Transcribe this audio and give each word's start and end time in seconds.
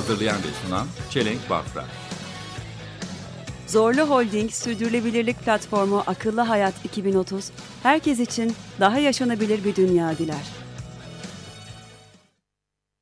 Hazırlayan 0.00 0.36
ve 0.36 0.66
sunan 0.66 0.86
Çelenk 1.10 1.50
Bafra. 1.50 1.84
Zorlu 3.66 4.00
Holding 4.00 4.50
Sürdürülebilirlik 4.50 5.44
Platformu 5.44 6.02
Akıllı 6.06 6.40
Hayat 6.40 6.84
2030, 6.84 7.50
herkes 7.82 8.20
için 8.20 8.52
daha 8.80 8.98
yaşanabilir 8.98 9.64
bir 9.64 9.76
dünya 9.76 10.18
diler. 10.18 10.46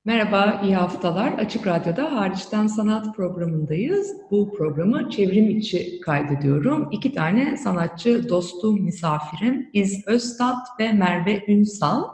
Merhaba, 0.04 0.60
iyi 0.64 0.76
haftalar. 0.76 1.32
Açık 1.32 1.66
Radyo'da 1.66 2.12
Hariçten 2.12 2.66
Sanat 2.66 3.16
programındayız. 3.16 4.12
Bu 4.30 4.54
programı 4.54 5.10
çevrim 5.10 5.50
içi 5.50 6.00
kaydediyorum. 6.00 6.88
İki 6.92 7.14
tane 7.14 7.56
sanatçı 7.56 8.28
dostum, 8.28 8.82
misafirim 8.82 9.70
İz 9.72 10.06
Öztat 10.06 10.66
ve 10.80 10.92
Merve 10.92 11.44
Ünsal. 11.48 12.04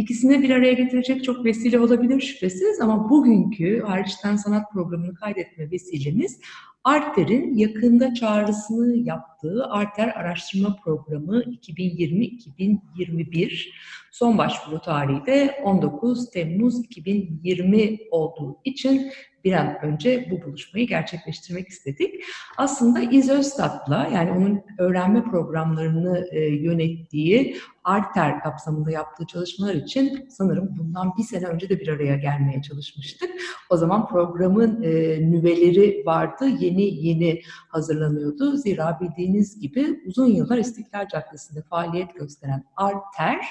İkisini 0.00 0.42
bir 0.42 0.50
araya 0.50 0.72
getirecek 0.72 1.24
çok 1.24 1.44
vesile 1.44 1.80
olabilir 1.80 2.20
şüphesiz 2.20 2.80
ama 2.80 3.10
bugünkü 3.10 3.80
Hariçten 3.86 4.36
Sanat 4.36 4.72
programını 4.72 5.14
kaydetme 5.14 5.70
vesilemiz 5.70 6.40
Arter'in 6.84 7.54
yakında 7.54 8.14
çağrısını 8.14 8.96
yaptığı 8.96 9.66
Arter 9.68 10.08
Araştırma 10.08 10.76
Programı 10.84 11.42
2020-2021 11.42 13.68
son 14.10 14.38
başvuru 14.38 14.80
tarihi 14.80 15.26
de 15.26 15.60
19 15.64 16.30
Temmuz 16.30 16.84
2020 16.84 17.98
olduğu 18.10 18.60
için 18.64 19.12
bir 19.44 19.52
an 19.52 19.76
önce 19.82 20.28
bu 20.30 20.46
buluşmayı 20.46 20.86
gerçekleştirmek 20.86 21.68
istedik. 21.68 22.24
Aslında 22.56 23.00
İz 23.00 23.30
Öztat'la 23.30 24.08
yani 24.12 24.30
onun 24.30 24.62
öğrenme 24.78 25.24
programlarını 25.24 26.26
e, 26.32 26.40
yönettiği 26.40 27.56
Arter 27.84 28.40
kapsamında 28.40 28.90
yaptığı 28.90 29.26
çalışmalar 29.26 29.74
için 29.74 30.26
sanırım 30.28 30.76
bundan 30.78 31.12
bir 31.18 31.22
sene 31.22 31.46
önce 31.46 31.68
de 31.68 31.80
bir 31.80 31.88
araya 31.88 32.16
gelmeye 32.16 32.62
çalışmıştık. 32.62 33.30
O 33.70 33.76
zaman 33.76 34.08
programın 34.08 34.82
e, 34.82 34.90
nüveleri 35.30 36.02
vardı, 36.06 36.48
yeni 36.60 36.69
yeni 36.78 37.42
hazırlanıyordu. 37.68 38.56
Zira 38.56 38.98
bildiğiniz 39.00 39.60
gibi 39.60 40.00
uzun 40.06 40.26
yıllar 40.26 40.58
İstiklal 40.58 41.08
Caddesi'nde 41.08 41.62
faaliyet 41.62 42.14
gösteren 42.14 42.64
Arter, 42.76 43.46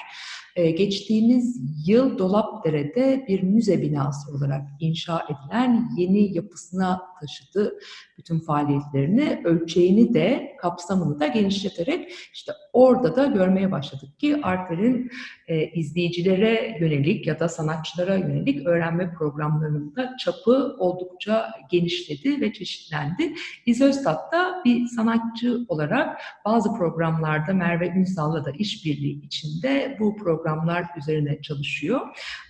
geçtiğimiz 0.66 1.60
yıl 1.86 2.18
Dolapdere'de 2.18 3.24
bir 3.28 3.42
müze 3.42 3.82
binası 3.82 4.36
olarak 4.36 4.62
inşa 4.80 5.22
edilen 5.24 5.88
yeni 5.96 6.34
yapısına 6.36 7.00
taşıdı 7.20 7.78
bütün 8.18 8.38
faaliyetlerini, 8.38 9.40
ölçeğini 9.44 10.14
de 10.14 10.56
kapsamını 10.60 11.20
da 11.20 11.26
genişleterek 11.26 12.12
işte 12.32 12.52
orada 12.72 13.16
da 13.16 13.26
görmeye 13.26 13.72
başladık 13.72 14.18
ki 14.18 14.40
Arter'in 14.42 15.10
e, 15.48 15.70
izleyicilere 15.70 16.78
yönelik 16.80 17.26
ya 17.26 17.40
da 17.40 17.48
sanatçılara 17.48 18.14
yönelik 18.14 18.66
öğrenme 18.66 19.14
programlarının 19.14 19.96
da 19.96 20.16
çapı 20.16 20.76
oldukça 20.78 21.50
genişledi 21.70 22.40
ve 22.40 22.52
çeşitlendi. 22.52 23.34
İzöstat 23.66 24.32
da 24.32 24.62
bir 24.64 24.86
sanatçı 24.86 25.64
olarak 25.68 26.20
bazı 26.44 26.74
programlarda 26.74 27.52
Merve 27.52 27.88
Ünsal'la 27.88 28.44
da 28.44 28.50
işbirliği 28.50 29.24
içinde 29.24 29.96
bu 30.00 30.16
programlar 30.50 30.84
üzerine 30.96 31.42
çalışıyor. 31.42 32.00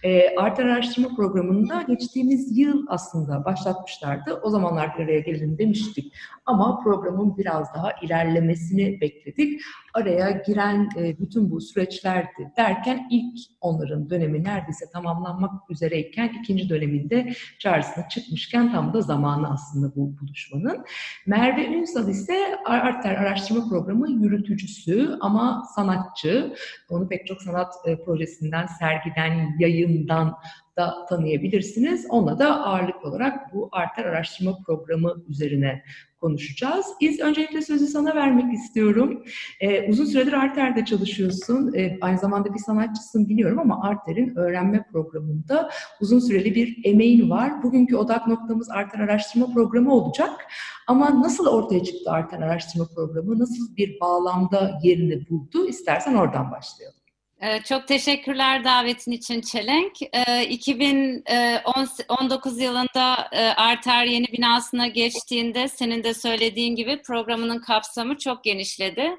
E, 0.03 0.37
Arter 0.37 0.65
Araştırma 0.65 1.09
Programı'nda 1.16 1.83
geçtiğimiz 1.83 2.59
yıl 2.59 2.87
aslında 2.88 3.44
başlatmışlardı. 3.44 4.41
O 4.43 4.50
zamanlar 4.50 4.99
bir 4.99 5.05
araya 5.05 5.21
gelin 5.21 5.59
demiştik 5.59 6.12
ama 6.47 6.81
programın 6.84 7.38
biraz 7.38 7.75
daha 7.75 7.93
ilerlemesini 8.03 9.00
bekledik. 9.00 9.61
Araya 9.95 10.31
giren 10.31 10.89
e, 10.97 11.19
bütün 11.19 11.51
bu 11.51 11.61
süreçlerdi 11.61 12.53
derken 12.56 13.09
ilk 13.11 13.39
onların 13.61 14.11
dönemi 14.11 14.45
neredeyse 14.45 14.91
tamamlanmak 14.93 15.71
üzereyken 15.71 16.33
ikinci 16.43 16.69
döneminde 16.69 17.33
çağrısına 17.59 18.09
çıkmışken 18.09 18.73
tam 18.73 18.95
da 18.95 19.00
zamanı 19.00 19.53
aslında 19.53 19.97
bu 19.97 20.19
buluşmanın. 20.21 20.84
Merve 21.27 21.67
Ünsal 21.67 22.09
ise 22.09 22.59
Arter 22.65 23.15
Araştırma 23.15 23.69
Programı 23.69 24.11
yürütücüsü 24.11 25.19
ama 25.21 25.62
sanatçı. 25.75 26.55
Onu 26.89 27.09
pek 27.09 27.27
çok 27.27 27.43
sanat 27.43 27.75
e, 27.87 28.05
projesinden, 28.05 28.67
sergiden, 28.67 29.56
yayından 29.59 30.37
da 30.77 31.06
tanıyabilirsiniz. 31.09 32.06
Ona 32.09 32.39
da 32.39 32.65
ağırlık 32.65 33.05
olarak 33.05 33.55
bu 33.55 33.69
Arter 33.73 34.05
Araştırma 34.05 34.59
Programı 34.67 35.15
üzerine 35.29 35.83
konuşacağız. 36.20 36.86
İz 37.00 37.20
öncelikle 37.20 37.62
sözü 37.62 37.86
sana 37.86 38.14
vermek 38.14 38.54
istiyorum. 38.54 39.25
Ee, 39.60 39.91
uzun 39.91 40.04
süredir 40.04 40.32
Arter'de 40.32 40.84
çalışıyorsun. 40.84 41.75
Ee, 41.75 41.98
aynı 42.00 42.19
zamanda 42.19 42.54
bir 42.54 42.58
sanatçısın 42.58 43.28
biliyorum 43.28 43.58
ama 43.58 43.82
Arter'in 43.82 44.36
öğrenme 44.36 44.86
programında 44.92 45.70
uzun 46.00 46.19
süreli 46.19 46.54
bir 46.54 46.81
emeğin 46.84 47.31
var. 47.31 47.62
Bugünkü 47.62 47.97
odak 47.97 48.26
noktamız 48.26 48.70
Arter 48.70 48.98
Araştırma 48.98 49.53
Programı 49.53 49.94
olacak. 49.94 50.47
Ama 50.86 51.22
nasıl 51.22 51.47
ortaya 51.47 51.84
çıktı 51.84 52.10
Arter 52.10 52.41
Araştırma 52.41 52.87
Programı? 52.94 53.38
Nasıl 53.38 53.76
bir 53.76 54.00
bağlamda 54.00 54.81
yerini 54.82 55.28
buldu? 55.31 55.66
İstersen 55.69 56.14
oradan 56.14 56.50
başlayalım. 56.50 57.00
Ee, 57.41 57.62
Çok 57.62 57.89
teşekkürler 57.89 58.65
davetin 58.65 59.12
için 59.12 59.41
Çelenk. 59.41 59.93
Ee, 60.12 60.47
2019 60.47 62.61
yılında 62.61 63.28
e, 63.33 63.47
Arter 63.47 64.05
yeni 64.05 64.27
binasına 64.27 64.87
geçtiğinde 64.87 65.69
senin 65.69 66.05
de 66.05 66.15
söylediğin 66.15 66.77
gibi 66.77 67.03
programının 67.03 67.61
kapsamı 67.61 68.19
çok 68.19 68.45
genişledi. 68.45 69.11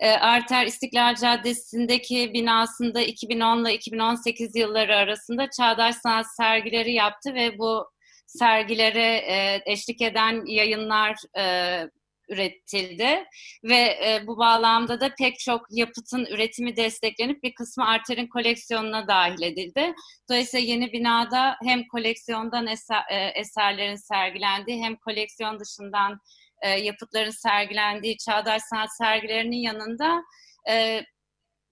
Ee, 0.00 0.10
Arter 0.10 0.66
İstiklal 0.66 1.14
Caddesi'ndeki 1.14 2.30
binasında 2.34 3.00
2010 3.00 3.64
ile 3.64 3.74
2018 3.74 4.56
yılları 4.56 4.96
arasında 4.96 5.50
çağdaş 5.50 5.96
sanat 5.96 6.26
sergileri 6.36 6.92
yaptı 6.92 7.34
ve 7.34 7.58
bu 7.58 7.90
sergilere 8.26 9.16
e, 9.16 9.62
eşlik 9.66 10.02
eden 10.02 10.46
yayınlar 10.46 11.16
e, 11.38 11.84
üretildi 12.30 13.24
ve 13.64 13.76
e, 13.76 14.22
bu 14.26 14.38
bağlamda 14.38 15.00
da 15.00 15.14
pek 15.18 15.38
çok 15.38 15.66
yapıtın 15.70 16.26
üretimi 16.26 16.76
desteklenip 16.76 17.42
bir 17.42 17.54
kısmı 17.54 17.88
Arter'in 17.88 18.26
koleksiyonuna 18.26 19.08
dahil 19.08 19.42
edildi. 19.42 19.94
Dolayısıyla 20.30 20.66
yeni 20.66 20.92
binada 20.92 21.56
hem 21.64 21.88
koleksiyondan 21.88 22.66
eser, 22.66 23.02
e, 23.10 23.40
eserlerin 23.40 23.96
sergilendiği 23.96 24.84
hem 24.84 24.96
koleksiyon 24.96 25.60
dışından 25.60 26.20
e, 26.62 26.68
yapıtların 26.68 27.30
sergilendiği 27.30 28.16
çağdaş 28.16 28.62
sanat 28.62 28.96
sergilerinin 28.96 29.56
yanında 29.56 30.22
e, 30.70 31.04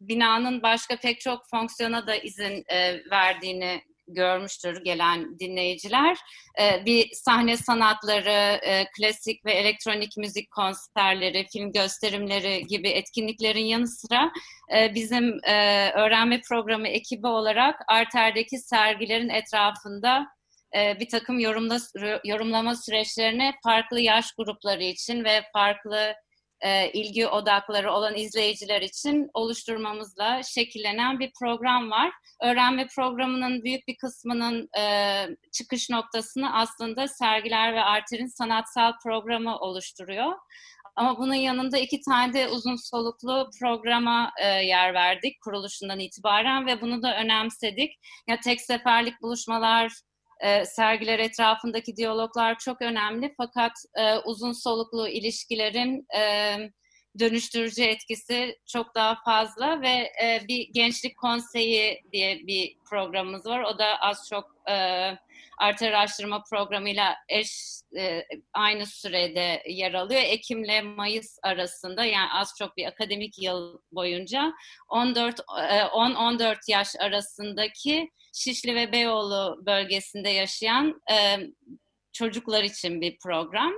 binanın 0.01 0.63
başka 0.63 0.97
pek 0.97 1.21
çok 1.21 1.51
fonksiyona 1.51 2.07
da 2.07 2.15
izin 2.17 2.65
e, 2.69 3.11
verdiğini 3.11 3.83
görmüştür 4.09 4.85
gelen 4.85 5.39
dinleyiciler. 5.39 6.19
Ee, 6.61 6.85
bir 6.87 7.11
sahne 7.13 7.57
sanatları, 7.57 8.61
e, 8.63 8.85
klasik 8.97 9.47
ve 9.47 9.53
elektronik 9.53 10.17
müzik 10.17 10.51
konserleri, 10.51 11.47
film 11.53 11.73
gösterimleri 11.73 12.67
gibi 12.67 12.89
etkinliklerin 12.89 13.65
yanı 13.65 13.89
sıra 13.89 14.31
e, 14.75 14.95
bizim 14.95 15.45
e, 15.45 15.91
öğrenme 15.91 16.41
programı 16.49 16.89
ekibi 16.89 17.27
olarak 17.27 17.81
Arter'deki 17.89 18.59
sergilerin 18.59 19.29
etrafında 19.29 20.27
bir 20.75 21.09
takım 21.09 21.39
yorumla, 21.39 21.79
yorumlama 22.25 22.77
süreçlerini 22.77 23.53
farklı 23.63 24.01
yaş 24.01 24.33
grupları 24.33 24.83
için 24.83 25.25
ve 25.25 25.43
farklı 25.53 26.15
e, 26.61 26.93
ilgi 26.93 27.27
odakları 27.27 27.93
olan 27.93 28.17
izleyiciler 28.17 28.83
için 28.83 29.31
oluşturmamızla 29.35 30.43
şekillenen 30.43 31.19
bir 31.19 31.33
program 31.41 31.91
var. 31.91 32.13
Öğrenme 32.43 32.87
programının 32.97 33.65
büyük 33.65 33.89
bir 33.89 33.97
kısmının 33.97 34.69
e, 34.79 34.83
çıkış 35.53 35.91
noktasını 35.91 36.57
aslında 36.57 37.09
sergiler 37.09 37.75
ve 37.75 37.83
Arter'in 37.83 38.27
sanatsal 38.27 38.93
programı 39.05 39.59
oluşturuyor. 39.59 40.33
Ama 40.97 41.19
bunun 41.19 41.35
yanında 41.35 41.79
iki 41.79 42.01
tane 42.01 42.33
de 42.33 42.49
uzun 42.49 42.77
soluklu 42.77 43.51
programa 43.61 44.33
e, 44.43 44.47
yer 44.47 44.95
verdik 44.95 45.41
kuruluşundan 45.41 45.99
itibaren 45.99 46.67
ve 46.67 46.81
bunu 46.81 47.03
da 47.03 47.17
önemsedik. 47.17 47.93
Ya 48.29 48.41
tek 48.41 48.61
seferlik 48.61 49.23
buluşmalar 49.23 49.93
e, 50.41 50.65
sergiler 50.65 51.19
etrafındaki 51.19 51.97
diyaloglar 51.97 52.59
çok 52.59 52.83
önemli. 52.83 53.35
Fakat 53.37 53.73
e, 53.95 54.19
uzun 54.19 54.53
soluklu 54.53 55.09
ilişkilerin 55.09 56.07
e, 56.17 56.57
dönüştürücü 57.19 57.83
etkisi 57.83 58.59
çok 58.67 58.95
daha 58.95 59.23
fazla 59.25 59.81
ve 59.81 60.13
e, 60.23 60.43
bir 60.49 60.69
gençlik 60.73 61.17
konseyi 61.17 62.03
diye 62.13 62.47
bir 62.47 62.77
programımız 62.91 63.47
var. 63.47 63.61
O 63.61 63.79
da 63.79 64.01
az 64.01 64.29
çok 64.29 64.57
e, 64.71 64.75
artı 65.59 65.87
araştırma 65.87 66.43
programıyla 66.51 67.17
eş 67.29 67.51
e, 67.97 68.25
aynı 68.53 68.87
sürede 68.87 69.63
yer 69.69 69.95
alıyor. 69.95 70.21
Ekim'le 70.21 70.85
Mayıs 70.97 71.39
arasında 71.43 72.05
yani 72.05 72.33
az 72.33 72.55
çok 72.59 72.77
bir 72.77 72.87
akademik 72.87 73.43
yıl 73.43 73.79
boyunca 73.93 74.53
14 74.89 75.39
10-14 75.39 76.57
yaş 76.69 76.89
arasındaki 77.01 78.11
Şişli 78.33 78.75
ve 78.75 78.93
Beyoğlu 78.93 79.63
bölgesinde 79.67 80.29
yaşayan 80.29 81.03
e, 81.11 81.37
çocuklar 82.13 82.65
için 82.65 83.01
bir 83.01 83.19
program. 83.23 83.73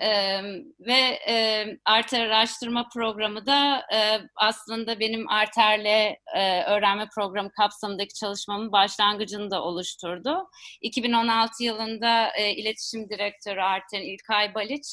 Ee, 0.00 0.42
ve 0.80 1.18
e, 1.28 1.66
arter 1.84 2.26
araştırma 2.26 2.88
programı 2.94 3.46
da 3.46 3.86
e, 3.94 4.20
aslında 4.36 5.00
benim 5.00 5.28
arterle 5.28 6.18
e, 6.36 6.62
öğrenme 6.62 7.08
programı 7.14 7.50
kapsamındaki 7.50 8.14
çalışmamın 8.14 8.72
başlangıcını 8.72 9.50
da 9.50 9.62
oluşturdu. 9.62 10.48
2016 10.80 11.64
yılında 11.64 12.28
e, 12.36 12.50
iletişim 12.54 13.10
direktörü 13.10 13.60
Arter'in 13.60 14.14
İlkay 14.14 14.54
Baliç 14.54 14.86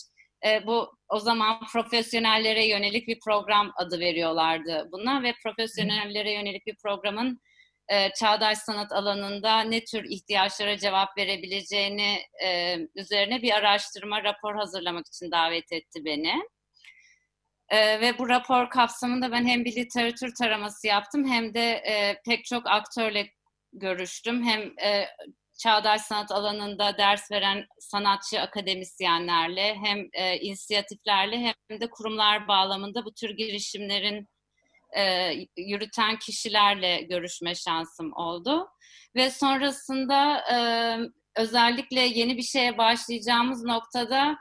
e, 0.46 0.68
bu 0.68 0.98
o 1.10 1.20
zaman 1.20 1.60
profesyonellere 1.74 2.68
yönelik 2.68 3.08
bir 3.08 3.20
program 3.20 3.72
adı 3.76 4.00
veriyorlardı 4.00 4.90
buna 4.92 5.24
ve 5.24 5.34
profesyonellere 5.44 6.32
yönelik 6.34 6.68
bir 6.68 6.76
programın 6.84 7.42
e, 7.92 8.14
çağdaş 8.14 8.58
sanat 8.58 8.92
alanında 8.92 9.62
ne 9.62 9.84
tür 9.84 10.04
ihtiyaçlara 10.10 10.78
cevap 10.78 11.18
verebileceğini 11.18 12.18
e, 12.44 12.78
üzerine 12.96 13.42
bir 13.42 13.52
araştırma 13.52 14.24
rapor 14.24 14.56
hazırlamak 14.56 15.08
için 15.08 15.32
davet 15.32 15.72
etti 15.72 16.06
beni. 16.06 16.34
E, 17.70 18.02
ve 18.02 18.18
bu 18.18 18.30
rapor 18.30 18.70
kapsamında 18.70 19.32
ben 19.32 19.48
hem 19.48 19.66
bir 19.66 19.76
literatür 19.76 20.36
taraması 20.36 20.88
yaptım 20.88 21.28
hem 21.28 21.54
de 21.54 21.72
e, 21.72 22.22
pek 22.26 22.46
çok 22.46 22.68
aktörle 22.68 23.30
görüştüm. 23.74 24.44
Hem 24.44 24.62
e, 24.62 25.08
çağdaş 25.60 26.02
sanat 26.02 26.32
alanında 26.32 26.98
ders 26.98 27.32
veren 27.32 27.66
sanatçı 27.80 28.42
akademisyenlerle 28.42 29.76
hem 29.76 30.10
e, 30.14 30.38
inisiyatiflerle 30.38 31.38
hem 31.38 31.82
de 31.82 31.90
kurumlar 31.90 32.48
bağlamında 32.48 33.06
bu 33.06 33.14
tür 33.14 33.30
girişimlerin 33.30 34.28
e, 34.98 35.34
yürüten 35.58 36.20
kişilerle 36.20 37.02
görüşme 37.02 37.56
şansım 37.56 38.14
oldu. 38.14 38.68
Ve 39.16 39.30
sonrasında 39.30 40.38
e, 40.38 40.58
özellikle 41.36 42.02
yeni 42.02 42.38
bir 42.38 42.44
şeye 42.44 42.78
başlayacağımız 42.78 43.64
noktada 43.64 44.38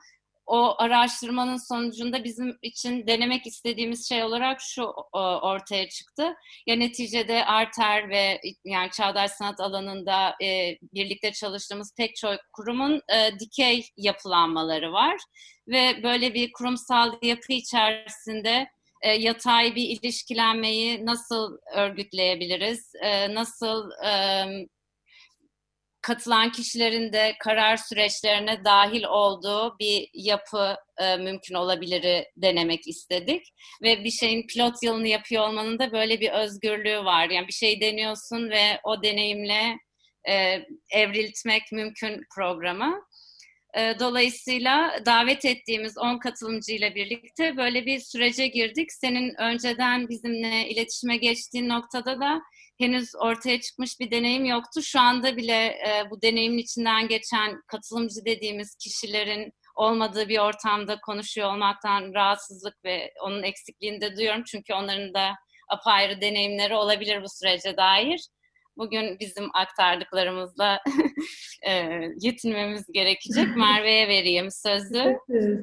o 0.51 0.75
araştırmanın 0.79 1.57
sonucunda 1.57 2.25
bizim 2.25 2.59
için 2.63 3.07
denemek 3.07 3.47
istediğimiz 3.47 4.09
şey 4.09 4.25
olarak 4.25 4.61
şu 4.61 4.83
ortaya 5.43 5.89
çıktı. 5.89 6.35
Ya 6.67 6.77
neticede 6.77 7.45
arter 7.45 8.09
ve 8.09 8.41
yani 8.65 8.91
çağdaş 8.91 9.31
sanat 9.31 9.61
alanında 9.61 10.37
e, 10.43 10.77
birlikte 10.95 11.33
çalıştığımız 11.33 11.95
pek 11.97 12.17
çok 12.17 12.37
kurumun 12.53 13.03
e, 13.15 13.39
dikey 13.39 13.89
yapılanmaları 13.97 14.93
var 14.93 15.17
ve 15.69 16.03
böyle 16.03 16.35
bir 16.35 16.53
kurumsal 16.53 17.13
yapı 17.23 17.53
içerisinde 17.53 18.67
e, 19.03 19.13
yatay 19.13 19.75
bir 19.75 19.89
ilişkilenmeyi 19.89 21.07
nasıl 21.07 21.59
örgütleyebiliriz? 21.75 22.93
E, 23.03 23.35
nasıl 23.35 23.91
e, 24.07 24.13
katılan 26.03 26.53
kişilerin 26.53 27.13
de 27.13 27.35
karar 27.41 27.77
süreçlerine 27.77 28.65
dahil 28.65 29.05
olduğu 29.05 29.79
bir 29.79 30.09
yapı 30.15 30.77
e, 30.99 31.17
mümkün 31.17 31.55
olabilir 31.55 32.25
denemek 32.37 32.89
istedik. 32.89 33.43
Ve 33.83 34.05
bir 34.05 34.11
şeyin 34.11 34.47
pilot 34.47 34.75
yılını 34.83 35.09
yapıyor 35.09 35.49
olmanın 35.49 35.79
da 35.79 35.93
böyle 35.93 36.21
bir 36.21 36.31
özgürlüğü 36.31 37.05
var. 37.05 37.31
Yani 37.31 37.49
bir 37.49 37.53
şey 37.53 37.81
deniyorsun 37.81 38.51
ve 38.51 38.81
o 38.85 39.03
deneyimle 39.03 39.77
e, 40.29 40.65
evriltmek 40.95 41.63
mümkün 41.73 42.23
programı. 42.37 43.03
E, 43.77 43.99
dolayısıyla 44.01 45.01
davet 45.07 45.45
ettiğimiz 45.45 45.99
10 45.99 46.19
katılımcıyla 46.19 46.95
birlikte 46.95 47.57
böyle 47.57 47.87
bir 47.87 47.99
sürece 47.99 48.47
girdik. 48.47 48.93
Senin 48.93 49.35
önceden 49.41 50.09
bizimle 50.09 50.69
iletişime 50.69 51.17
geçtiğin 51.17 51.69
noktada 51.69 52.21
da 52.21 52.43
henüz 52.79 53.17
ortaya 53.17 53.61
çıkmış 53.61 54.01
bir 54.01 54.11
deneyim 54.11 54.45
yoktu. 54.45 54.83
Şu 54.83 55.01
anda 55.01 55.37
bile 55.37 55.65
e, 55.67 56.11
bu 56.11 56.23
deneyimin 56.23 56.59
içinden 56.59 57.09
geçen 57.09 57.63
katılımcı 57.67 58.25
dediğimiz 58.25 58.77
kişilerin 58.77 59.53
olmadığı 59.75 60.29
bir 60.29 60.39
ortamda 60.39 61.01
konuşuyor 61.01 61.53
olmaktan 61.53 62.15
rahatsızlık 62.15 62.85
ve 62.85 63.13
onun 63.23 63.43
eksikliğini 63.43 64.01
de 64.01 64.17
duyuyorum. 64.17 64.45
Çünkü 64.45 64.75
onların 64.75 65.15
da 65.15 65.35
apayrı 65.69 66.21
deneyimleri 66.21 66.75
olabilir 66.75 67.23
bu 67.23 67.29
sürece 67.29 67.77
dair 67.77 68.21
bugün 68.77 69.17
bizim 69.21 69.45
aktardıklarımızla 69.55 70.79
e, 71.69 71.73
yetinmemiz 72.21 72.87
gerekecek. 72.93 73.47
Merve'ye 73.57 74.09
vereyim 74.09 74.51
sözü. 74.51 75.17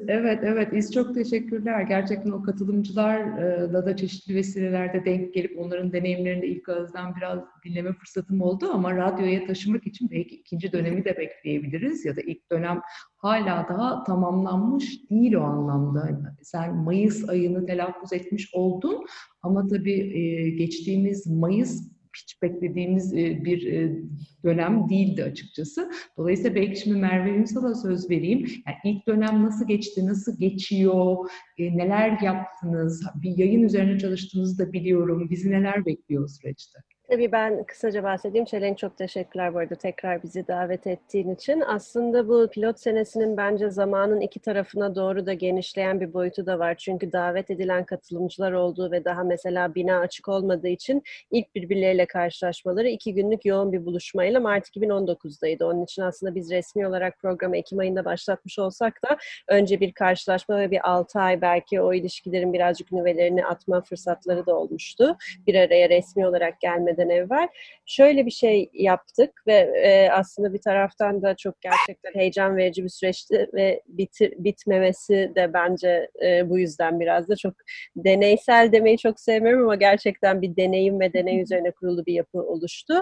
Evet, 0.08 0.40
evet. 0.44 0.74
İz 0.74 0.94
çok 0.94 1.16
teşekkürler. 1.16 1.82
Gerçekten 1.82 2.32
o 2.32 2.44
katılımcılarla 2.44 3.86
da 3.86 3.96
çeşitli 3.96 4.36
vesilelerde 4.36 5.06
denk 5.06 5.34
gelip 5.34 5.60
onların 5.60 5.94
deneyimlerini 5.94 6.42
de 6.42 6.48
ilk 6.48 6.70
ağızdan 6.70 7.16
biraz 7.16 7.40
dinleme 7.66 7.94
fırsatım 7.94 8.42
oldu 8.42 8.70
ama 8.74 8.98
radyoya 8.98 9.46
taşımak 9.48 9.88
için 9.88 10.10
belki 10.12 10.36
ikinci 10.36 10.72
dönemi 10.72 11.06
de 11.06 11.18
bekleyebiliriz 11.18 12.06
ya 12.06 12.16
da 12.16 12.22
ilk 12.22 12.52
dönem 12.52 12.82
hala 13.18 13.66
daha 13.70 14.04
tamamlanmış 14.04 15.10
değil 15.10 15.34
o 15.34 15.42
anlamda. 15.42 16.10
Sen 16.42 16.76
Mayıs 16.76 17.30
ayını 17.30 17.66
telaffuz 17.66 18.14
etmiş 18.14 18.50
oldun 18.54 19.06
ama 19.42 19.68
tabii 19.68 20.56
geçtiğimiz 20.58 21.28
Mayıs 21.28 21.97
hiç 22.24 22.42
beklediğimiz 22.42 23.14
e, 23.14 23.46
bir 23.46 23.74
e, 23.74 24.02
dönem 24.44 24.90
değildi 24.90 25.24
açıkçası. 25.24 25.92
Dolayısıyla 26.18 26.56
belki 26.56 26.80
şimdi 26.80 26.98
Merve 26.98 27.30
Ünsal'a 27.30 27.76
söz 27.76 28.10
vereyim. 28.10 28.48
Yani 28.68 28.78
ilk 28.84 29.08
dönem 29.08 29.44
nasıl 29.44 29.68
geçti, 29.68 30.06
nasıl 30.08 30.40
geçiyor, 30.40 31.30
e, 31.58 31.78
neler 31.78 32.22
yaptınız? 32.22 33.04
Bir 33.16 33.38
yayın 33.38 33.64
üzerine 33.64 34.00
çalıştığınızı 34.00 34.58
da 34.68 34.74
biliyorum. 34.74 35.28
Bizi 35.30 35.52
neler 35.52 35.86
bekliyor 35.86 36.28
süreçte? 36.28 36.80
Tabii 37.10 37.32
ben 37.32 37.64
kısaca 37.64 38.04
bahsedeyim. 38.04 38.46
Çelenk 38.46 38.78
çok 38.78 38.98
teşekkürler 38.98 39.54
bu 39.54 39.58
arada 39.58 39.76
tekrar 39.76 40.24
bizi 40.24 40.48
davet 40.48 40.88
ettiğin 40.88 41.36
için. 41.36 41.64
Aslında 41.68 42.28
bu 42.28 42.50
pilot 42.52 42.80
senesinin 42.80 43.38
bence 43.38 43.70
zamanın 43.70 44.22
iki 44.22 44.40
tarafına 44.40 44.96
doğru 44.96 45.26
da 45.26 45.34
genişleyen 45.34 46.02
bir 46.02 46.14
boyutu 46.14 46.46
da 46.46 46.60
var. 46.60 46.76
Çünkü 46.76 47.12
davet 47.12 47.50
edilen 47.50 47.86
katılımcılar 47.86 48.52
olduğu 48.52 48.92
ve 48.92 49.06
daha 49.06 49.24
mesela 49.24 49.76
bina 49.76 50.00
açık 50.00 50.28
olmadığı 50.28 50.68
için 50.68 51.04
ilk 51.32 51.56
birbirleriyle 51.56 52.06
karşılaşmaları 52.06 52.88
iki 52.90 53.14
günlük 53.14 53.46
yoğun 53.46 53.72
bir 53.72 53.86
buluşmayla 53.86 54.40
Mart 54.40 54.68
2019'daydı. 54.68 55.66
Onun 55.66 55.84
için 55.84 56.02
aslında 56.02 56.36
biz 56.36 56.52
resmi 56.52 56.88
olarak 56.88 57.20
programı 57.20 57.58
Ekim 57.58 57.80
ayında 57.80 58.06
başlatmış 58.06 58.60
olsak 58.60 59.04
da 59.04 59.18
önce 59.48 59.80
bir 59.80 59.92
karşılaşma 59.92 60.60
ve 60.60 60.72
bir 60.72 60.90
altı 60.90 61.20
ay 61.20 61.42
belki 61.42 61.82
o 61.82 61.94
ilişkilerin 61.94 62.54
birazcık 62.54 62.92
nüvelerini 62.92 63.46
atma 63.46 63.82
fırsatları 63.82 64.46
da 64.46 64.56
olmuştu. 64.56 65.18
Bir 65.48 65.56
araya 65.56 65.90
resmi 65.90 66.28
olarak 66.28 66.60
gelmedi 66.62 66.97
gelmeden 66.98 67.10
evvel 67.10 67.48
şöyle 67.86 68.26
bir 68.26 68.32
şey 68.32 68.70
yaptık 68.74 69.44
ve 69.48 69.54
e, 69.54 70.10
aslında 70.12 70.54
bir 70.54 70.62
taraftan 70.62 71.22
da 71.22 71.36
çok 71.36 71.62
gerçekten 71.62 72.20
heyecan 72.20 72.58
verici 72.58 72.84
bir 72.84 72.90
süreçti 72.90 73.50
ve 73.54 73.82
bitir, 73.88 74.34
bitmemesi 74.38 75.32
de 75.36 75.54
bence 75.54 76.10
e, 76.26 76.50
bu 76.50 76.60
yüzden 76.60 77.00
biraz 77.00 77.30
da 77.30 77.36
çok 77.36 77.54
deneysel 77.96 78.72
demeyi 78.72 78.98
çok 78.98 79.20
sevmiyorum 79.20 79.64
ama 79.64 79.76
gerçekten 79.76 80.42
bir 80.42 80.56
deneyim 80.56 81.00
ve 81.00 81.14
deney 81.14 81.42
üzerine 81.42 81.72
kurulu 81.72 82.06
bir 82.06 82.14
yapı 82.14 82.40
oluştu. 82.40 82.94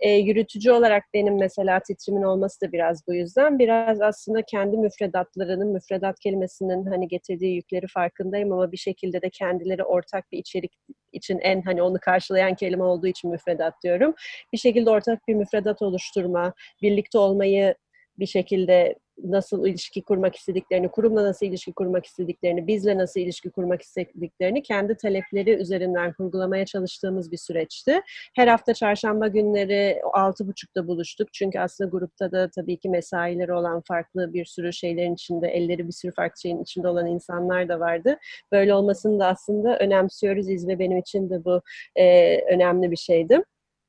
E, 0.00 0.10
yürütücü 0.10 0.70
olarak 0.70 1.04
benim 1.14 1.38
mesela 1.38 1.80
titrimin 1.80 2.22
olması 2.22 2.60
da 2.60 2.72
biraz 2.72 3.06
bu 3.08 3.14
yüzden. 3.14 3.58
Biraz 3.58 4.00
aslında 4.00 4.42
kendi 4.42 4.76
müfredatlarının, 4.76 5.68
müfredat 5.68 6.20
kelimesinin 6.20 6.86
hani 6.86 7.08
getirdiği 7.08 7.54
yükleri 7.54 7.86
farkındayım 7.86 8.52
ama 8.52 8.72
bir 8.72 8.76
şekilde 8.76 9.22
de 9.22 9.30
kendileri 9.30 9.84
ortak 9.84 10.32
bir 10.32 10.38
içerik 10.38 10.72
için 11.14 11.38
en 11.38 11.62
hani 11.62 11.82
onu 11.82 11.98
karşılayan 12.00 12.54
kelime 12.54 12.84
olduğu 12.84 13.06
için 13.06 13.30
müfredat 13.30 13.74
diyorum. 13.82 14.14
Bir 14.52 14.58
şekilde 14.58 14.90
ortak 14.90 15.28
bir 15.28 15.34
müfredat 15.34 15.82
oluşturma, 15.82 16.52
birlikte 16.82 17.18
olmayı 17.18 17.74
bir 18.18 18.26
şekilde 18.26 18.94
nasıl 19.22 19.66
ilişki 19.66 20.02
kurmak 20.02 20.36
istediklerini, 20.36 20.88
kurumla 20.88 21.24
nasıl 21.24 21.46
ilişki 21.46 21.72
kurmak 21.72 22.06
istediklerini, 22.06 22.66
bizle 22.66 22.98
nasıl 22.98 23.20
ilişki 23.20 23.50
kurmak 23.50 23.82
istediklerini 23.82 24.62
kendi 24.62 24.96
talepleri 24.96 25.50
üzerinden 25.50 26.12
kurgulamaya 26.12 26.64
çalıştığımız 26.66 27.32
bir 27.32 27.36
süreçti. 27.36 28.00
Her 28.36 28.48
hafta 28.48 28.74
çarşamba 28.74 29.28
günleri 29.28 30.00
altı 30.12 30.48
buçukta 30.48 30.86
buluştuk. 30.86 31.32
Çünkü 31.32 31.58
aslında 31.58 31.90
grupta 31.90 32.32
da 32.32 32.50
tabii 32.50 32.76
ki 32.76 32.88
mesaileri 32.88 33.52
olan 33.52 33.82
farklı 33.88 34.34
bir 34.34 34.44
sürü 34.44 34.72
şeylerin 34.72 35.14
içinde, 35.14 35.48
elleri 35.48 35.86
bir 35.86 35.92
sürü 35.92 36.12
farklı 36.12 36.40
şeyin 36.40 36.62
içinde 36.62 36.88
olan 36.88 37.06
insanlar 37.06 37.68
da 37.68 37.80
vardı. 37.80 38.18
Böyle 38.52 38.74
olmasını 38.74 39.18
da 39.18 39.26
aslında 39.26 39.78
önemsiyoruz. 39.78 40.50
İzle 40.50 40.78
benim 40.78 40.98
için 40.98 41.30
de 41.30 41.44
bu 41.44 41.60
e, 41.96 42.38
önemli 42.54 42.90
bir 42.90 42.96
şeydi. 42.96 43.42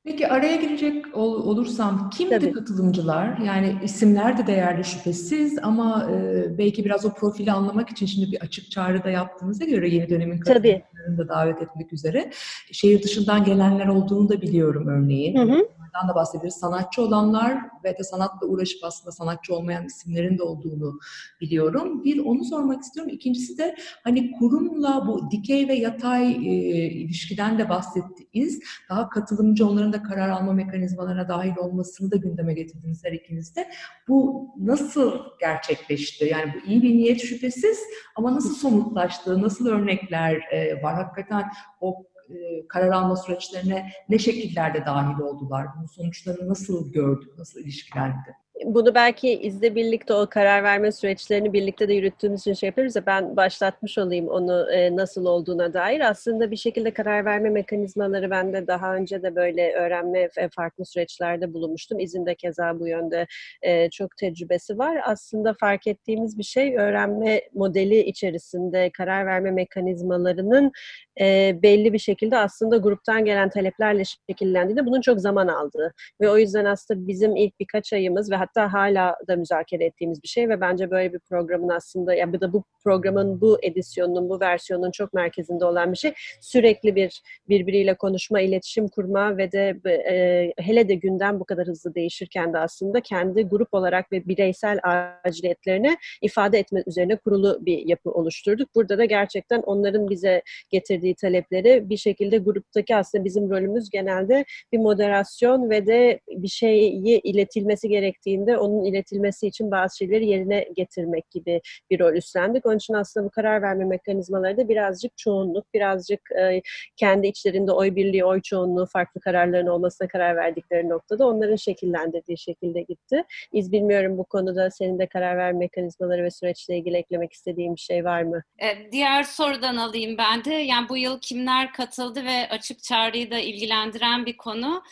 Peki 0.06 0.28
araya 0.28 0.56
girecek 0.56 1.04
ol- 1.16 1.48
olursam 1.48 2.10
kimdi 2.10 2.30
Tabii. 2.38 2.52
katılımcılar? 2.52 3.38
Yani 3.38 3.76
isimler 3.84 4.38
de 4.38 4.46
değerli 4.46 4.84
şüphesiz 4.84 5.58
ama 5.62 6.10
e, 6.12 6.44
belki 6.58 6.84
biraz 6.84 7.04
o 7.04 7.14
profili 7.14 7.52
anlamak 7.52 7.90
için 7.90 8.06
şimdi 8.06 8.32
bir 8.32 8.40
açık 8.40 8.70
çağrı 8.70 9.04
da 9.04 9.10
yaptığınıza 9.10 9.64
göre 9.64 9.88
yeni 9.88 10.08
dönemin 10.08 10.38
katılımcılarını 10.38 11.18
da 11.18 11.28
davet 11.28 11.62
etmek 11.62 11.92
üzere. 11.92 12.30
Şehir 12.72 13.02
dışından 13.02 13.44
gelenler 13.44 13.86
olduğunu 13.86 14.28
da 14.28 14.42
biliyorum 14.42 14.88
örneğin. 14.88 15.36
Hı 15.36 15.42
hı. 15.52 15.68
Da 16.08 16.14
bahsederiz. 16.14 16.54
Sanatçı 16.54 17.02
olanlar 17.02 17.58
ve 17.84 17.98
de 17.98 18.04
sanatla 18.04 18.46
uğraşıp 18.46 18.84
aslında 18.84 19.12
sanatçı 19.12 19.54
olmayan 19.54 19.84
isimlerin 19.86 20.38
de 20.38 20.42
olduğunu 20.42 20.98
biliyorum. 21.40 22.04
Bir 22.04 22.18
onu 22.18 22.44
sormak 22.44 22.82
istiyorum. 22.82 23.12
İkincisi 23.14 23.58
de 23.58 23.76
hani 24.04 24.32
kurumla 24.32 25.06
bu 25.06 25.30
dikey 25.30 25.68
ve 25.68 25.74
yatay 25.74 26.32
e, 26.32 26.90
ilişkiden 26.90 27.58
de 27.58 27.68
bahsettiniz. 27.68 28.60
Daha 28.90 29.08
katılımcı 29.08 29.68
onların 29.68 29.92
da 29.92 30.02
karar 30.02 30.28
alma 30.28 30.52
mekanizmalarına 30.52 31.28
dahil 31.28 31.56
olmasını 31.56 32.10
da 32.10 32.16
gündeme 32.16 32.54
getirdiniz 32.54 33.04
her 33.04 33.12
ikiniz 33.12 33.56
de. 33.56 33.68
Bu 34.08 34.48
nasıl 34.58 35.12
gerçekleşti? 35.40 36.24
Yani 36.24 36.54
bu 36.54 36.70
iyi 36.70 36.82
bir 36.82 36.96
niyet 36.96 37.20
şüphesiz 37.20 37.78
ama 38.16 38.34
nasıl 38.34 38.54
somutlaştı? 38.54 39.42
Nasıl 39.42 39.66
örnekler 39.66 40.40
e, 40.52 40.82
var? 40.82 40.94
Hakikaten 40.94 41.44
o 41.80 42.06
e, 42.30 42.68
karar 42.68 42.88
alma 42.88 43.16
süreçlerine 43.16 43.90
ne 44.08 44.18
şekillerde 44.18 44.86
dahil 44.86 45.18
oldular? 45.20 45.66
Bunun 45.76 45.86
sonuçlarını 45.86 46.48
nasıl 46.48 46.92
gördük? 46.92 47.38
Nasıl 47.38 47.60
ilişkilendi? 47.60 48.36
Bunu 48.64 48.94
belki 48.94 49.32
izle 49.32 49.74
birlikte 49.74 50.14
o 50.14 50.26
karar 50.26 50.62
verme 50.62 50.92
süreçlerini 50.92 51.52
birlikte 51.52 51.88
de 51.88 51.94
yürüttüğümüz 51.94 52.40
için 52.40 52.52
şey 52.52 52.66
yapıyoruz 52.66 52.96
ya 52.96 53.06
ben 53.06 53.36
başlatmış 53.36 53.98
olayım 53.98 54.28
onu 54.28 54.72
e, 54.72 54.96
nasıl 54.96 55.24
olduğuna 55.26 55.74
dair. 55.74 56.00
Aslında 56.00 56.50
bir 56.50 56.56
şekilde 56.56 56.90
karar 56.90 57.24
verme 57.24 57.50
mekanizmaları 57.50 58.30
ben 58.30 58.52
de 58.52 58.66
daha 58.66 58.94
önce 58.94 59.22
de 59.22 59.36
böyle 59.36 59.72
öğrenme 59.72 60.28
farklı 60.56 60.84
süreçlerde 60.84 61.52
bulunmuştum. 61.54 62.00
İzin 62.00 62.26
de 62.26 62.34
keza 62.34 62.80
bu 62.80 62.88
yönde 62.88 63.26
e, 63.62 63.90
çok 63.90 64.16
tecrübesi 64.16 64.78
var. 64.78 65.00
Aslında 65.04 65.54
fark 65.60 65.86
ettiğimiz 65.86 66.38
bir 66.38 66.44
şey 66.44 66.76
öğrenme 66.76 67.42
modeli 67.54 68.00
içerisinde 68.00 68.90
karar 68.90 69.26
verme 69.26 69.50
mekanizmalarının 69.50 70.72
e, 71.20 71.58
belli 71.62 71.92
bir 71.92 71.98
şekilde 71.98 72.36
aslında 72.36 72.76
gruptan 72.76 73.24
gelen 73.24 73.48
taleplerle 73.50 74.02
şekillendiğinde 74.28 74.86
bunun 74.86 75.00
çok 75.00 75.20
zaman 75.20 75.48
aldığı 75.48 75.92
ve 76.20 76.30
o 76.30 76.38
yüzden 76.38 76.64
aslında 76.64 77.06
bizim 77.06 77.36
ilk 77.36 77.60
birkaç 77.60 77.92
ayımız 77.92 78.30
ve 78.30 78.45
hatta 78.46 78.72
hala 78.72 79.16
da 79.28 79.36
müzakere 79.36 79.84
ettiğimiz 79.84 80.22
bir 80.22 80.28
şey 80.28 80.48
ve 80.48 80.60
bence 80.60 80.90
böyle 80.90 81.12
bir 81.12 81.18
programın 81.18 81.68
aslında 81.68 82.14
ya 82.14 82.32
bir 82.32 82.40
de 82.40 82.52
bu 82.52 82.64
programın 82.84 83.40
bu 83.40 83.58
edisyonunun 83.62 84.28
bu 84.28 84.40
versiyonun 84.40 84.90
çok 84.90 85.14
merkezinde 85.14 85.64
olan 85.64 85.92
bir 85.92 85.96
şey 85.96 86.12
sürekli 86.40 86.94
bir 86.94 87.22
birbiriyle 87.48 87.94
konuşma, 87.94 88.40
iletişim 88.40 88.88
kurma 88.88 89.36
ve 89.36 89.52
de 89.52 89.80
e, 89.86 90.52
hele 90.62 90.88
de 90.88 90.94
gündem 90.94 91.40
bu 91.40 91.44
kadar 91.44 91.66
hızlı 91.66 91.94
değişirken 91.94 92.52
de 92.52 92.58
aslında 92.58 93.00
kendi 93.00 93.42
grup 93.42 93.74
olarak 93.74 94.12
ve 94.12 94.28
bireysel 94.28 94.78
aciliyetlerini 95.24 95.96
ifade 96.22 96.58
etme 96.58 96.82
üzerine 96.86 97.16
kurulu 97.16 97.58
bir 97.66 97.86
yapı 97.86 98.10
oluşturduk. 98.10 98.68
Burada 98.74 98.98
da 98.98 99.04
gerçekten 99.04 99.62
onların 99.62 100.10
bize 100.10 100.42
getirdiği 100.70 101.14
talepleri 101.14 101.90
bir 101.90 101.96
şekilde 101.96 102.38
gruptaki 102.38 102.96
aslında 102.96 103.24
bizim 103.24 103.50
rolümüz 103.50 103.90
genelde 103.90 104.44
bir 104.72 104.78
moderasyon 104.78 105.70
ve 105.70 105.86
de 105.86 106.20
bir 106.28 106.48
şeyi 106.48 107.20
iletilmesi 107.20 107.88
gerektiğinde 108.36 108.58
onun 108.58 108.84
iletilmesi 108.84 109.46
için 109.46 109.70
bazı 109.70 109.96
şeyleri 109.96 110.26
yerine 110.26 110.68
getirmek 110.76 111.30
gibi 111.30 111.60
bir 111.90 112.00
rol 112.00 112.14
üstlendik. 112.14 112.66
Onun 112.66 112.76
için 112.76 112.94
aslında 112.94 113.26
bu 113.26 113.30
karar 113.30 113.62
verme 113.62 113.84
mekanizmaları 113.84 114.56
da 114.56 114.68
birazcık 114.68 115.16
çoğunluk, 115.16 115.74
birazcık 115.74 116.20
e, 116.40 116.62
kendi 116.96 117.26
içlerinde 117.26 117.72
oy 117.72 117.96
birliği, 117.96 118.24
oy 118.24 118.40
çoğunluğu, 118.42 118.86
farklı 118.86 119.20
kararların 119.20 119.66
olmasına 119.66 120.08
karar 120.08 120.36
verdikleri 120.36 120.88
noktada 120.88 121.26
onların 121.26 121.56
şekillendirdiği 121.56 122.38
şekilde 122.38 122.82
gitti. 122.82 123.24
İz 123.52 123.72
bilmiyorum 123.72 124.18
bu 124.18 124.24
konuda 124.24 124.70
senin 124.70 124.98
de 124.98 125.06
karar 125.06 125.36
verme 125.36 125.58
mekanizmaları 125.58 126.24
ve 126.24 126.30
süreçle 126.30 126.76
ilgili 126.76 126.96
eklemek 126.96 127.32
istediğin 127.32 127.74
bir 127.74 127.80
şey 127.80 128.04
var 128.04 128.22
mı? 128.22 128.42
E, 128.58 128.92
diğer 128.92 129.22
sorudan 129.22 129.76
alayım 129.76 130.18
ben 130.18 130.44
de. 130.44 130.54
Yani 130.54 130.88
bu 130.88 130.96
yıl 130.96 131.18
kimler 131.20 131.72
katıldı 131.72 132.24
ve 132.24 132.48
açık 132.50 132.82
çağrıyı 132.82 133.30
da 133.30 133.38
ilgilendiren 133.38 134.26
bir 134.26 134.36
konu. 134.36 134.82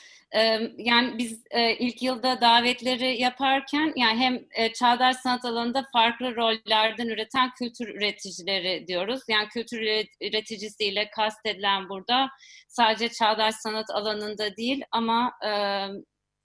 Yani 0.79 1.19
biz 1.19 1.45
ilk 1.79 2.03
yılda 2.03 2.41
davetleri 2.41 3.23
yaparken 3.23 3.93
yani 3.97 4.19
hem 4.19 4.39
çağdaş 4.73 5.17
sanat 5.17 5.45
alanında 5.45 5.85
farklı 5.93 6.37
rollerden 6.37 7.09
üreten 7.09 7.51
kültür 7.59 7.89
üreticileri 7.89 8.87
diyoruz. 8.87 9.21
Yani 9.29 9.49
kültür 9.49 9.81
üreticisiyle 10.21 11.11
kastedilen 11.11 11.89
burada 11.89 12.29
sadece 12.69 13.09
çağdaş 13.09 13.55
sanat 13.55 13.91
alanında 13.91 14.57
değil 14.57 14.83
ama 14.91 15.33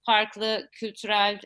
farklı 0.06 0.68
kültürel 0.72 1.40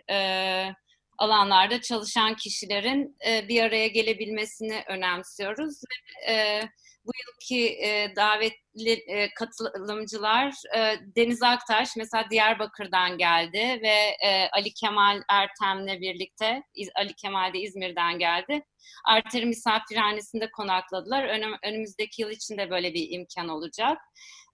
alanlarda 1.19 1.81
çalışan 1.81 2.35
kişilerin 2.35 3.17
bir 3.49 3.63
araya 3.63 3.87
gelebilmesini 3.87 4.83
önemsiyoruz. 4.89 5.81
E, 6.29 6.61
bu 7.07 7.11
yılki 7.27 7.79
e, 7.87 8.17
davetli 8.17 8.93
e, 8.93 9.35
katılımcılar 9.35 10.55
e, 10.77 10.97
Deniz 11.17 11.43
Aktaş 11.43 11.97
mesela 11.97 12.31
Diyarbakır'dan 12.31 13.19
geldi 13.19 13.81
ve 13.83 14.17
e, 14.29 14.49
Ali 14.53 14.73
Kemal 14.73 15.23
Ertem'le 15.31 16.01
birlikte 16.01 16.63
İz, 16.75 16.89
Ali 16.97 17.15
Kemal 17.15 17.53
de 17.53 17.59
İzmir'den 17.59 18.19
geldi. 18.19 18.65
Arter'i 19.05 19.47
misafirhanesinde 19.47 20.51
konakladılar. 20.51 21.25
Önüm, 21.25 21.55
önümüzdeki 21.65 22.23
yıl 22.23 22.31
için 22.31 22.59
de 22.59 22.71
böyle 22.71 22.95
bir 22.95 23.11
imkan 23.11 23.49
olacak. 23.49 23.99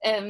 E, 0.06 0.20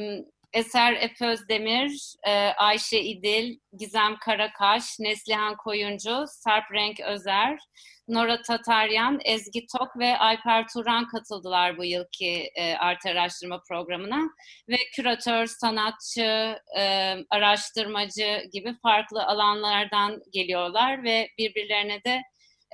Eser 0.53 0.93
Efe 0.93 1.25
Özdemir, 1.25 2.13
e, 2.27 2.31
Ayşe 2.57 2.99
İdil, 2.99 3.59
Gizem 3.77 4.17
Karakaş, 4.25 4.99
Neslihan 4.99 5.55
Koyuncu, 5.55 6.25
Sarp 6.27 6.73
Renk 6.73 6.99
Özer, 6.99 7.59
Nora 8.07 8.41
Tataryan, 8.41 9.19
Ezgi 9.25 9.65
Tok 9.77 9.99
ve 9.99 10.17
Alper 10.17 10.65
Turan 10.73 11.07
katıldılar 11.07 11.77
bu 11.77 11.85
yılki 11.85 12.51
e, 12.55 12.75
art 12.75 13.05
araştırma 13.05 13.61
programına. 13.69 14.21
Ve 14.69 14.77
küratör, 14.95 15.45
sanatçı, 15.45 16.59
e, 16.77 17.15
araştırmacı 17.29 18.43
gibi 18.53 18.75
farklı 18.81 19.25
alanlardan 19.25 20.21
geliyorlar 20.33 21.03
ve 21.03 21.29
birbirlerine 21.37 22.03
de 22.03 22.21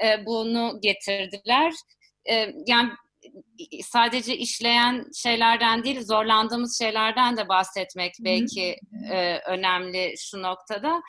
e, 0.05 0.25
bunu 0.25 0.79
getirdiler. 0.81 1.73
Yani 2.67 2.91
sadece 3.83 4.37
işleyen 4.37 5.05
şeylerden 5.15 5.83
değil, 5.83 6.01
zorlandığımız 6.01 6.77
şeylerden 6.77 7.37
de 7.37 7.49
bahsetmek 7.49 8.13
belki 8.19 8.75
e, 9.11 9.37
önemli 9.37 10.13
şu 10.17 10.41
noktada. 10.41 11.01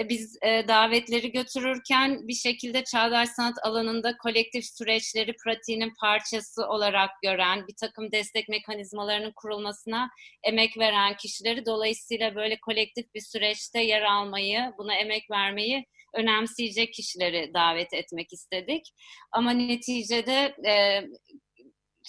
E, 0.00 0.08
biz 0.08 0.38
e, 0.42 0.68
davetleri 0.68 1.32
götürürken 1.32 2.28
bir 2.28 2.34
şekilde 2.34 2.84
çağdaş 2.84 3.28
sanat 3.28 3.54
alanında 3.62 4.16
kolektif 4.16 4.64
süreçleri 4.64 5.34
pratiğinin 5.44 5.92
parçası 6.00 6.66
olarak 6.66 7.10
gören, 7.22 7.66
bir 7.68 7.74
takım 7.80 8.12
destek 8.12 8.48
mekanizmalarının 8.48 9.32
kurulmasına 9.36 10.10
emek 10.42 10.78
veren 10.78 11.16
kişileri 11.16 11.66
dolayısıyla 11.66 12.34
böyle 12.34 12.60
kolektif 12.60 13.14
bir 13.14 13.20
süreçte 13.20 13.80
yer 13.80 14.02
almayı, 14.02 14.72
buna 14.78 14.94
emek 14.94 15.30
vermeyi 15.30 15.86
önemseyecek 16.16 16.92
kişileri 16.92 17.54
davet 17.54 17.94
etmek 17.94 18.32
istedik. 18.32 18.92
Ama 19.32 19.50
neticede 19.50 20.56
e, 20.68 21.04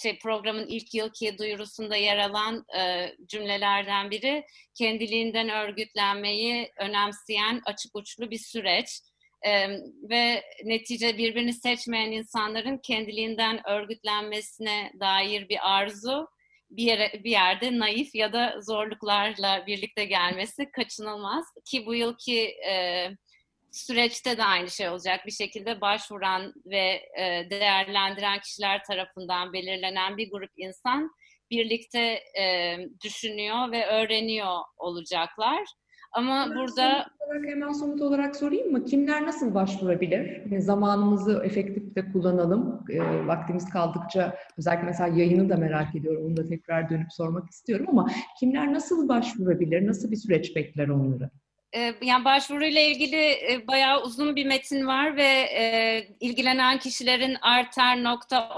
şey 0.02 0.20
programın 0.20 0.68
ilk 0.68 0.94
yılki 0.94 1.38
duyurusunda 1.38 1.96
yer 1.96 2.18
alan 2.18 2.66
e, 2.80 3.12
cümlelerden 3.28 4.12
biri 4.12 4.46
kendiliğinden 4.74 5.50
örgütlenmeyi 5.50 6.72
önemseyen 6.80 7.62
açık 7.66 7.96
uçlu 7.96 8.32
bir 8.32 8.40
süreç. 8.40 9.02
E, 9.42 9.70
ve 10.10 10.44
netice 10.64 11.18
birbirini 11.18 11.54
seçmeyen 11.54 12.12
insanların 12.12 12.78
kendiliğinden 12.78 13.70
örgütlenmesine 13.70 14.92
dair 15.00 15.50
bir 15.50 15.76
arzu 15.78 16.28
bir 16.70 16.84
yere 16.84 17.24
bir 17.24 17.32
yerde 17.32 17.80
naif 17.80 18.16
ya 18.16 18.34
da 18.34 18.56
zorluklarla 18.62 19.68
birlikte 19.68 20.06
gelmesi 20.06 20.72
kaçınılmaz 20.72 21.46
ki 21.66 21.86
bu 21.86 21.96
yılki 21.96 22.42
e, 22.70 23.10
süreçte 23.72 24.38
de 24.38 24.44
aynı 24.44 24.70
şey 24.70 24.90
olacak. 24.90 25.20
Bir 25.26 25.32
şekilde 25.32 25.82
başvuran 25.82 26.54
ve 26.66 27.02
e, 27.20 27.48
değerlendiren 27.50 28.40
kişiler 28.40 28.84
tarafından 28.84 29.54
belirlenen 29.54 30.18
bir 30.18 30.32
grup 30.32 30.52
insan 30.58 31.12
birlikte 31.52 32.20
e, 32.40 32.78
düşünüyor 33.04 33.72
ve 33.72 33.86
öğreniyor 33.86 34.58
olacaklar. 34.78 35.64
Ama 36.12 36.42
hemen 36.42 36.58
burada 36.58 37.06
somut 37.20 37.32
olarak, 37.32 37.50
hemen 37.50 37.72
somut 37.72 38.02
olarak 38.02 38.36
sorayım 38.36 38.72
mı? 38.72 38.86
Kimler 38.86 39.26
nasıl 39.26 39.54
başvurabilir? 39.54 40.42
Yani 40.52 40.62
zamanımızı 40.62 41.42
efektif 41.46 41.96
de 41.96 42.12
kullanalım. 42.12 42.86
E, 42.90 43.28
vaktimiz 43.28 43.70
kaldıkça 43.70 44.38
özellikle 44.58 44.86
mesela 44.86 45.18
yayını 45.18 45.50
da 45.50 45.58
merak 45.58 45.96
ediyorum. 45.96 46.26
Onu 46.26 46.38
da 46.38 46.48
tekrar 46.48 46.90
dönüp 46.90 47.14
sormak 47.14 47.50
istiyorum 47.50 47.86
ama 47.90 48.08
kimler 48.40 48.74
nasıl 48.74 49.08
başvurabilir? 49.08 49.88
Nasıl 49.88 50.12
bir 50.12 50.16
süreç 50.16 50.56
bekler 50.56 50.88
onları? 50.88 51.30
Yani 52.02 52.26
başvuruyla 52.26 52.82
ilgili 52.82 53.38
bayağı 53.68 54.04
uzun 54.04 54.36
bir 54.36 54.46
metin 54.46 54.88
var 54.88 55.18
ve 55.18 55.28
e, 55.28 56.08
ilgilenen 56.20 56.80
kişilerin 56.80 57.38
arter.org.tr 57.42 58.52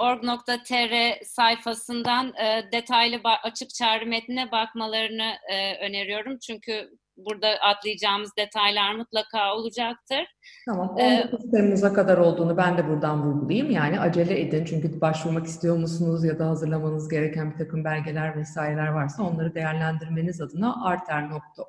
sayfasından 1.25 2.33
e, 2.35 2.71
detaylı 2.71 3.23
açık 3.43 3.69
çağrı 3.69 4.05
metnine 4.05 4.51
bakmalarını 4.51 5.33
e, 5.51 5.75
öneriyorum. 5.75 6.37
Çünkü 6.39 6.89
burada 7.25 7.47
atlayacağımız 7.47 8.31
detaylar 8.37 8.95
mutlaka 8.95 9.53
olacaktır. 9.55 10.25
Tamam. 10.65 10.95
Ee, 10.99 11.23
19 11.31 11.51
Temmuz'a 11.51 11.93
kadar 11.93 12.17
olduğunu 12.17 12.57
ben 12.57 12.77
de 12.77 12.87
buradan 12.87 13.23
vurgulayayım. 13.23 13.71
Yani 13.71 13.99
acele 13.99 14.41
edin 14.41 14.65
çünkü 14.65 15.01
başvurmak 15.01 15.45
istiyor 15.45 15.77
musunuz 15.77 16.23
ya 16.23 16.39
da 16.39 16.47
hazırlamanız 16.47 17.09
gereken 17.09 17.51
bir 17.51 17.57
takım 17.57 17.83
belgeler 17.83 18.37
vesaireler 18.37 18.87
varsa 18.87 19.23
onları 19.23 19.55
değerlendirmeniz 19.55 20.41
adına 20.41 20.85
arter.org.tr 20.85 21.59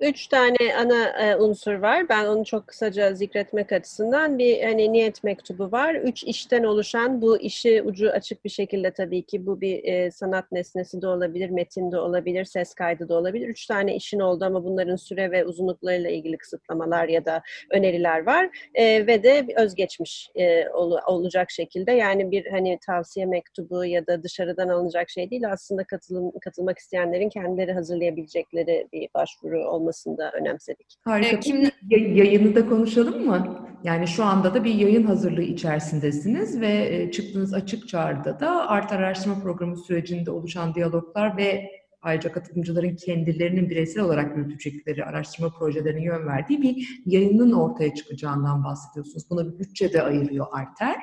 Üç 0.00 0.26
tane 0.26 0.56
ana 0.78 1.08
e, 1.08 1.36
unsur 1.36 1.74
var. 1.74 2.08
Ben 2.08 2.26
onu 2.26 2.44
çok 2.44 2.66
kısaca 2.66 3.14
zikretmek 3.14 3.72
açısından 3.72 4.38
bir 4.38 4.62
hani 4.62 4.92
niyet 4.92 5.24
mektubu 5.24 5.72
var. 5.72 5.94
Üç 5.94 6.24
işten 6.24 6.64
oluşan 6.64 7.22
bu 7.22 7.38
işi 7.38 7.82
ucu 7.82 8.10
açık 8.10 8.44
bir 8.44 8.50
şekilde 8.50 8.90
tabii 8.90 9.22
ki 9.22 9.46
bu 9.46 9.60
bir 9.60 9.84
e, 9.84 10.10
sanat 10.10 10.52
nesnesi 10.52 11.02
de 11.02 11.06
olabilir, 11.06 11.50
metin 11.50 11.92
de 11.92 11.98
olabilir, 11.98 12.44
ses 12.44 12.74
kaydı 12.74 13.08
da 13.08 13.14
olabilir. 13.14 13.48
Üç 13.48 13.66
tane 13.66 13.96
işin 13.96 14.20
oldu 14.20 14.44
ama 14.44 14.64
bunların 14.64 14.96
süre 14.96 15.30
ve 15.30 15.44
uzunluklarıyla 15.44 16.10
ilgili 16.10 16.38
kısıtlamalar 16.38 17.08
ya 17.08 17.24
da 17.24 17.42
öneriler 17.70 18.26
var. 18.26 18.70
E, 18.74 19.06
ve 19.06 19.22
de 19.22 19.46
özgeçmiş 19.56 20.30
e, 20.34 20.68
ol- 20.68 21.00
olacak 21.06 21.50
şekilde 21.50 21.92
yani 21.92 22.30
bir 22.30 22.46
hani 22.46 22.78
tavsiye 22.86 23.26
mektubu 23.26 23.84
ya 23.84 24.06
da 24.06 24.22
dışarıdan 24.22 24.68
alınacak 24.68 25.10
şey 25.10 25.30
değil 25.30 25.52
aslında 25.52 25.84
katılım, 25.84 26.32
katılmak 26.40 26.78
isteyenlerin 26.78 27.28
kendileri 27.28 27.72
hazırlayabilecekleri 27.72 28.88
bir 28.92 29.08
başvuru 29.14 29.69
olmasını 29.70 30.18
da 30.18 30.30
önemsedik. 30.40 30.96
Harika. 31.04 31.40
Kim- 31.40 31.70
Yay- 31.88 32.18
Yayını 32.18 32.54
da 32.54 32.68
konuşalım 32.68 33.26
mı? 33.26 33.66
Yani 33.84 34.06
şu 34.08 34.24
anda 34.24 34.54
da 34.54 34.64
bir 34.64 34.74
yayın 34.74 35.02
hazırlığı 35.02 35.42
içerisindesiniz 35.42 36.60
ve 36.60 36.88
e, 36.96 37.10
çıktığınız 37.10 37.54
açık 37.54 37.88
çağrıda 37.88 38.40
da 38.40 38.68
art 38.68 38.92
araştırma 38.92 39.40
programı 39.42 39.76
sürecinde 39.76 40.30
oluşan 40.30 40.74
diyaloglar 40.74 41.36
ve 41.36 41.70
ayrıca 42.02 42.32
katılımcıların 42.32 42.96
kendilerinin 42.96 43.70
bireysel 43.70 44.02
olarak 44.02 44.36
yürütecekleri 44.36 45.04
araştırma 45.04 45.50
projelerine 45.58 46.04
yön 46.04 46.26
verdiği 46.26 46.62
bir 46.62 47.02
yayının 47.06 47.52
ortaya 47.52 47.94
çıkacağından 47.94 48.64
bahsediyorsunuz. 48.64 49.30
Buna 49.30 49.52
bir 49.52 49.58
bütçe 49.58 49.92
de 49.92 50.02
ayırıyor 50.02 50.46
Arter. 50.52 50.96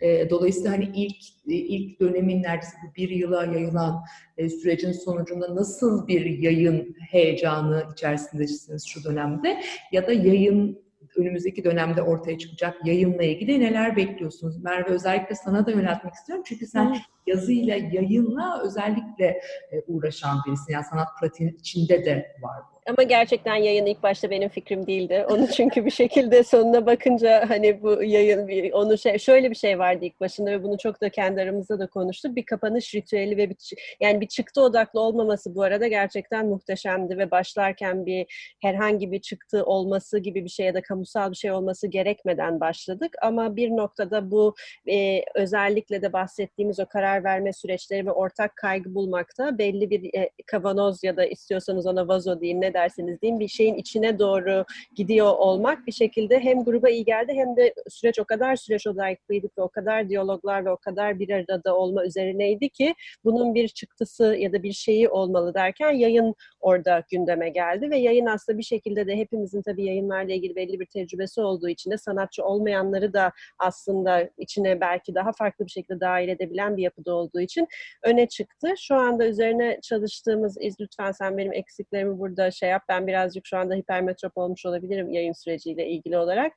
E, 0.00 0.30
Dolayısıyla 0.30 0.72
hani 0.72 0.90
ilk 0.94 1.16
e, 1.48 1.54
ilk 1.54 2.00
dönemin 2.00 2.42
neredeyse 2.42 2.76
bir 2.96 3.08
yıla 3.08 3.44
yayılan 3.44 4.02
e, 4.36 4.48
sürecin 4.48 4.92
sonucunda 4.92 5.56
nasıl 5.56 6.06
bir 6.06 6.24
yayın 6.24 6.96
heyecanı 7.10 7.84
içerisindesiniz 7.92 8.86
şu 8.86 9.04
dönemde 9.04 9.60
ya 9.92 10.06
da 10.06 10.12
yayın 10.12 10.83
önümüzdeki 11.16 11.64
dönemde 11.64 12.02
ortaya 12.02 12.38
çıkacak 12.38 12.86
yayınla 12.86 13.22
ilgili 13.22 13.60
neler 13.60 13.96
bekliyorsunuz? 13.96 14.62
Merve 14.62 14.90
özellikle 14.90 15.34
sana 15.34 15.66
da 15.66 15.70
yöneltmek 15.70 16.14
istiyorum 16.14 16.44
çünkü 16.46 16.66
sen 16.66 16.96
yazıyla, 17.26 17.76
yayınla 17.76 18.62
özellikle 18.62 19.26
e, 19.72 19.82
uğraşan 19.86 20.38
birisin. 20.46 20.72
Yani 20.72 20.84
sanat 20.84 21.08
pratiğinin 21.20 21.56
içinde 21.56 22.04
de 22.04 22.36
var 22.42 22.60
bu. 22.72 22.73
Ama 22.88 23.02
gerçekten 23.02 23.56
yayın 23.56 23.86
ilk 23.86 24.02
başta 24.02 24.30
benim 24.30 24.48
fikrim 24.48 24.86
değildi. 24.86 25.26
Onu 25.30 25.46
çünkü 25.48 25.84
bir 25.84 25.90
şekilde 25.90 26.44
sonuna 26.44 26.86
bakınca 26.86 27.44
hani 27.48 27.82
bu 27.82 28.02
yayın 28.02 28.48
bir 28.48 28.72
onu 28.72 28.98
şey 28.98 29.18
şöyle 29.18 29.50
bir 29.50 29.54
şey 29.54 29.78
vardı 29.78 30.04
ilk 30.04 30.20
başında 30.20 30.50
ve 30.50 30.62
bunu 30.62 30.78
çok 30.78 31.00
da 31.00 31.08
kendi 31.08 31.40
aramızda 31.40 31.78
da 31.78 31.86
konuştuk. 31.86 32.36
Bir 32.36 32.46
kapanış 32.46 32.94
ritüeli 32.94 33.36
ve 33.36 33.50
bir 33.50 33.56
yani 34.00 34.20
bir 34.20 34.26
çıktı 34.26 34.62
odaklı 34.62 35.00
olmaması 35.00 35.54
bu 35.54 35.62
arada 35.62 35.86
gerçekten 35.86 36.46
muhteşemdi 36.46 37.18
ve 37.18 37.30
başlarken 37.30 38.06
bir 38.06 38.26
herhangi 38.62 39.12
bir 39.12 39.20
çıktı 39.20 39.64
olması 39.64 40.18
gibi 40.18 40.44
bir 40.44 40.50
şey 40.50 40.66
ya 40.66 40.74
da 40.74 40.82
kamusal 40.82 41.30
bir 41.30 41.36
şey 41.36 41.52
olması 41.52 41.86
gerekmeden 41.86 42.60
başladık. 42.60 43.14
Ama 43.22 43.56
bir 43.56 43.70
noktada 43.70 44.30
bu 44.30 44.54
e, 44.90 45.22
özellikle 45.34 46.02
de 46.02 46.12
bahsettiğimiz 46.12 46.80
o 46.80 46.86
karar 46.86 47.24
verme 47.24 47.52
süreçleri 47.52 48.06
ve 48.06 48.12
ortak 48.12 48.56
kaygı 48.56 48.94
bulmakta 48.94 49.58
belli 49.58 49.90
bir 49.90 50.14
e, 50.18 50.30
kavanoz 50.46 51.04
ya 51.04 51.16
da 51.16 51.24
istiyorsanız 51.26 51.86
ona 51.86 52.08
vazo 52.08 52.40
deyin 52.40 52.60
ne 52.60 52.73
derseniz 52.74 53.22
deyin 53.22 53.40
bir 53.40 53.48
şeyin 53.48 53.74
içine 53.74 54.18
doğru 54.18 54.64
gidiyor 54.94 55.32
olmak 55.38 55.86
bir 55.86 55.92
şekilde 55.92 56.40
hem 56.40 56.64
gruba 56.64 56.88
iyi 56.88 57.04
geldi 57.04 57.32
hem 57.34 57.56
de 57.56 57.74
süreç 57.88 58.18
o 58.18 58.24
kadar 58.24 58.56
süreç 58.56 58.86
odaklıydık 58.86 59.58
ve 59.58 59.62
o 59.62 59.68
kadar 59.68 60.08
diyaloglar 60.08 60.64
ve 60.64 60.70
o 60.70 60.76
kadar 60.76 61.18
bir 61.18 61.30
arada 61.30 61.76
olma 61.76 62.04
üzerineydi 62.04 62.68
ki 62.68 62.94
bunun 63.24 63.54
bir 63.54 63.68
çıktısı 63.68 64.36
ya 64.38 64.52
da 64.52 64.62
bir 64.62 64.72
şeyi 64.72 65.08
olmalı 65.08 65.54
derken 65.54 65.90
yayın 65.90 66.34
orada 66.60 67.02
gündeme 67.10 67.48
geldi 67.48 67.90
ve 67.90 67.98
yayın 67.98 68.26
aslında 68.26 68.58
bir 68.58 68.62
şekilde 68.62 69.06
de 69.06 69.16
hepimizin 69.16 69.62
tabii 69.62 69.84
yayınlarla 69.84 70.32
ilgili 70.32 70.56
belli 70.56 70.80
bir 70.80 70.86
tecrübesi 70.86 71.40
olduğu 71.40 71.68
için 71.68 71.90
de 71.90 71.98
sanatçı 71.98 72.44
olmayanları 72.44 73.12
da 73.12 73.32
aslında 73.58 74.30
içine 74.38 74.80
belki 74.80 75.14
daha 75.14 75.32
farklı 75.32 75.66
bir 75.66 75.70
şekilde 75.70 76.00
dahil 76.00 76.28
edebilen 76.28 76.76
bir 76.76 76.82
yapıda 76.82 77.14
olduğu 77.14 77.40
için 77.40 77.68
öne 78.02 78.28
çıktı. 78.28 78.68
Şu 78.78 78.94
anda 78.94 79.26
üzerine 79.26 79.78
çalıştığımız 79.82 80.56
iz 80.60 80.80
lütfen 80.80 81.12
sen 81.12 81.38
benim 81.38 81.52
eksiklerimi 81.52 82.18
burada 82.18 82.50
şey 82.50 82.63
yap. 82.64 82.82
Ben 82.88 83.06
birazcık 83.06 83.46
şu 83.46 83.56
anda 83.56 83.74
hipermetrop 83.74 84.32
olmuş 84.36 84.66
olabilirim 84.66 85.10
yayın 85.10 85.32
süreciyle 85.32 85.88
ilgili 85.88 86.18
olarak. 86.18 86.52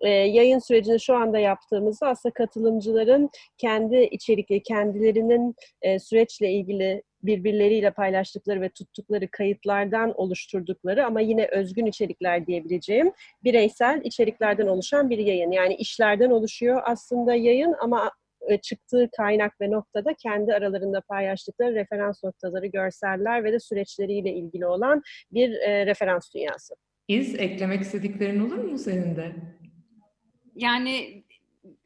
Ee, 0.00 0.08
yayın 0.08 0.58
sürecini 0.58 1.00
şu 1.00 1.16
anda 1.16 1.38
yaptığımızda 1.38 2.08
aslında 2.08 2.32
katılımcıların 2.32 3.30
kendi 3.58 3.96
içerikli, 3.96 4.62
kendilerinin 4.62 5.54
e, 5.82 5.98
süreçle 5.98 6.52
ilgili 6.52 7.02
birbirleriyle 7.22 7.90
paylaştıkları 7.90 8.60
ve 8.60 8.68
tuttukları 8.68 9.28
kayıtlardan 9.30 10.20
oluşturdukları 10.20 11.06
ama 11.06 11.20
yine 11.20 11.46
özgün 11.46 11.86
içerikler 11.86 12.46
diyebileceğim 12.46 13.12
bireysel 13.44 14.00
içeriklerden 14.04 14.66
oluşan 14.66 15.10
bir 15.10 15.18
yayın. 15.18 15.50
Yani 15.50 15.74
işlerden 15.74 16.30
oluşuyor 16.30 16.82
aslında 16.84 17.34
yayın 17.34 17.74
ama 17.80 18.06
e, 18.06 18.10
çıktığı 18.62 19.08
kaynak 19.16 19.60
ve 19.60 19.70
noktada 19.70 20.14
kendi 20.14 20.54
aralarında 20.54 21.00
paylaştıkları 21.00 21.74
referans 21.74 22.24
noktaları, 22.24 22.66
görseller 22.66 23.44
ve 23.44 23.52
de 23.52 23.60
süreçleriyle 23.60 24.32
ilgili 24.32 24.66
olan 24.66 25.02
bir 25.32 25.52
e, 25.52 25.86
referans 25.86 26.34
dünyası. 26.34 26.74
İz 27.08 27.34
eklemek 27.34 27.80
istediklerin 27.80 28.40
olur 28.46 28.58
mu 28.58 28.78
senin 28.78 29.16
de? 29.16 29.32
Yani 30.54 31.24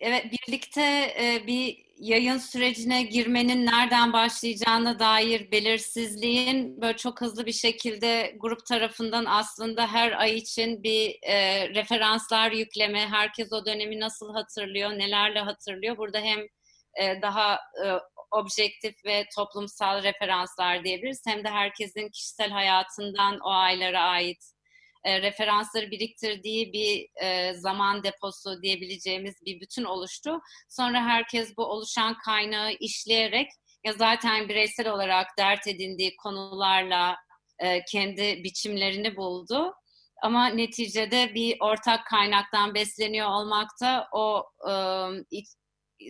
evet 0.00 0.26
birlikte 0.32 0.82
e, 1.20 1.46
bir 1.46 1.88
yayın 1.98 2.38
sürecine 2.38 3.02
girmenin 3.02 3.66
nereden 3.66 4.12
başlayacağına 4.12 4.98
dair 4.98 5.50
belirsizliğin 5.50 6.80
böyle 6.80 6.96
çok 6.96 7.20
hızlı 7.20 7.46
bir 7.46 7.52
şekilde 7.52 8.36
grup 8.40 8.66
tarafından 8.66 9.24
aslında 9.24 9.86
her 9.92 10.12
ay 10.12 10.36
için 10.36 10.82
bir 10.82 11.18
e, 11.22 11.68
referanslar 11.68 12.52
yükleme, 12.52 13.08
herkes 13.08 13.52
o 13.52 13.66
dönemi 13.66 14.00
nasıl 14.00 14.34
hatırlıyor, 14.34 14.90
nelerle 14.90 15.40
hatırlıyor. 15.40 15.96
Burada 15.96 16.20
hem 16.20 16.38
e, 17.00 17.22
daha 17.22 17.54
e, 17.54 17.86
objektif 18.30 19.04
ve 19.04 19.24
toplumsal 19.36 20.02
referanslar 20.02 20.84
diyebiliriz 20.84 21.22
hem 21.26 21.44
de 21.44 21.48
herkesin 21.48 22.08
kişisel 22.08 22.50
hayatından 22.50 23.38
o 23.40 23.50
aylara 23.50 24.02
ait 24.02 24.57
e, 25.08 25.22
referansları 25.22 25.90
biriktirdiği 25.90 26.72
bir 26.72 27.08
e, 27.24 27.54
zaman 27.54 28.02
deposu 28.02 28.62
diyebileceğimiz 28.62 29.34
bir 29.44 29.60
bütün 29.60 29.84
oluştu. 29.84 30.40
Sonra 30.68 31.02
herkes 31.02 31.56
bu 31.56 31.64
oluşan 31.64 32.18
kaynağı 32.24 32.72
işleyerek 32.72 33.48
ya 33.84 33.92
zaten 33.92 34.48
bireysel 34.48 34.88
olarak 34.88 35.26
dert 35.38 35.66
edindiği 35.66 36.16
konularla 36.16 37.16
e, 37.58 37.84
kendi 37.84 38.44
biçimlerini 38.44 39.16
buldu. 39.16 39.74
Ama 40.22 40.46
neticede 40.46 41.34
bir 41.34 41.56
ortak 41.60 42.06
kaynaktan 42.06 42.74
besleniyor 42.74 43.28
olmakta 43.28 44.08
o 44.12 44.44
e, 44.70 44.72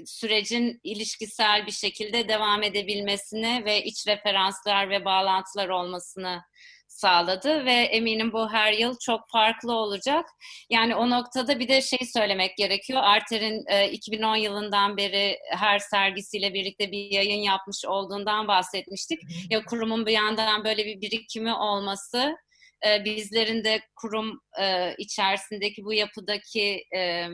sürecin 0.07 0.81
ilişkisel 0.85 1.67
bir 1.67 1.73
şekilde 1.73 2.29
devam 2.29 2.63
edebilmesini 2.63 3.63
ve 3.65 3.85
iç 3.85 4.07
referanslar 4.07 4.91
ve 4.91 5.05
bağlantılar 5.05 5.69
olmasını 5.69 6.43
sağladı 6.89 7.65
ve 7.65 7.73
eminim 7.73 8.33
bu 8.33 8.53
her 8.53 8.73
yıl 8.73 8.97
çok 9.01 9.21
farklı 9.33 9.73
olacak. 9.73 10.27
Yani 10.71 10.95
o 10.95 11.11
noktada 11.11 11.59
bir 11.59 11.69
de 11.69 11.81
şey 11.81 11.99
söylemek 12.15 12.57
gerekiyor. 12.57 13.01
Arter'in 13.03 13.65
e, 13.69 13.91
2010 13.91 14.37
yılından 14.37 14.97
beri 14.97 15.39
her 15.51 15.79
sergisiyle 15.79 16.55
birlikte 16.55 16.93
bir 16.93 17.11
yayın 17.11 17.43
yapmış 17.43 17.85
olduğundan 17.85 18.49
bahsetmiştik. 18.49 19.21
Ya 19.51 19.65
kurumun 19.65 20.07
bir 20.07 20.13
yandan 20.13 20.65
böyle 20.65 20.87
bir 20.87 21.01
birikimi 21.01 21.55
olması, 21.55 22.37
e, 22.87 23.05
bizlerin 23.05 23.65
de 23.65 23.81
kurum 23.97 24.41
e, 24.61 24.95
içerisindeki 24.99 25.85
bu 25.85 25.93
yapıdaki 25.93 26.85
e, 26.97 27.27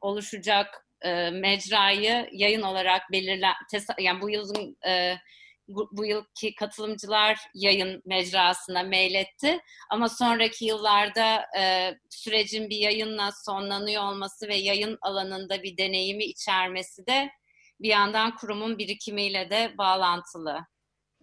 oluşacak 0.00 0.86
e, 1.02 1.30
mecrayı 1.30 2.28
yayın 2.32 2.62
olarak 2.62 3.02
belirlen, 3.12 3.54
yani 3.98 4.20
bu 4.20 4.30
yılın 4.30 4.76
e, 4.86 5.14
bu, 5.68 5.88
bu 5.92 6.04
yılki 6.06 6.54
katılımcılar 6.54 7.38
yayın 7.54 8.02
mecrasına 8.06 8.82
meyletti. 8.82 9.58
Ama 9.90 10.08
sonraki 10.08 10.64
yıllarda 10.64 11.40
e, 11.58 11.94
sürecin 12.10 12.70
bir 12.70 12.76
yayınla 12.76 13.30
sonlanıyor 13.44 14.02
olması 14.02 14.48
ve 14.48 14.56
yayın 14.56 14.98
alanında 15.02 15.62
bir 15.62 15.76
deneyimi 15.76 16.24
içermesi 16.24 17.06
de 17.06 17.30
bir 17.80 17.88
yandan 17.88 18.36
kurumun 18.36 18.78
birikimiyle 18.78 19.50
de 19.50 19.74
bağlantılı. 19.78 20.58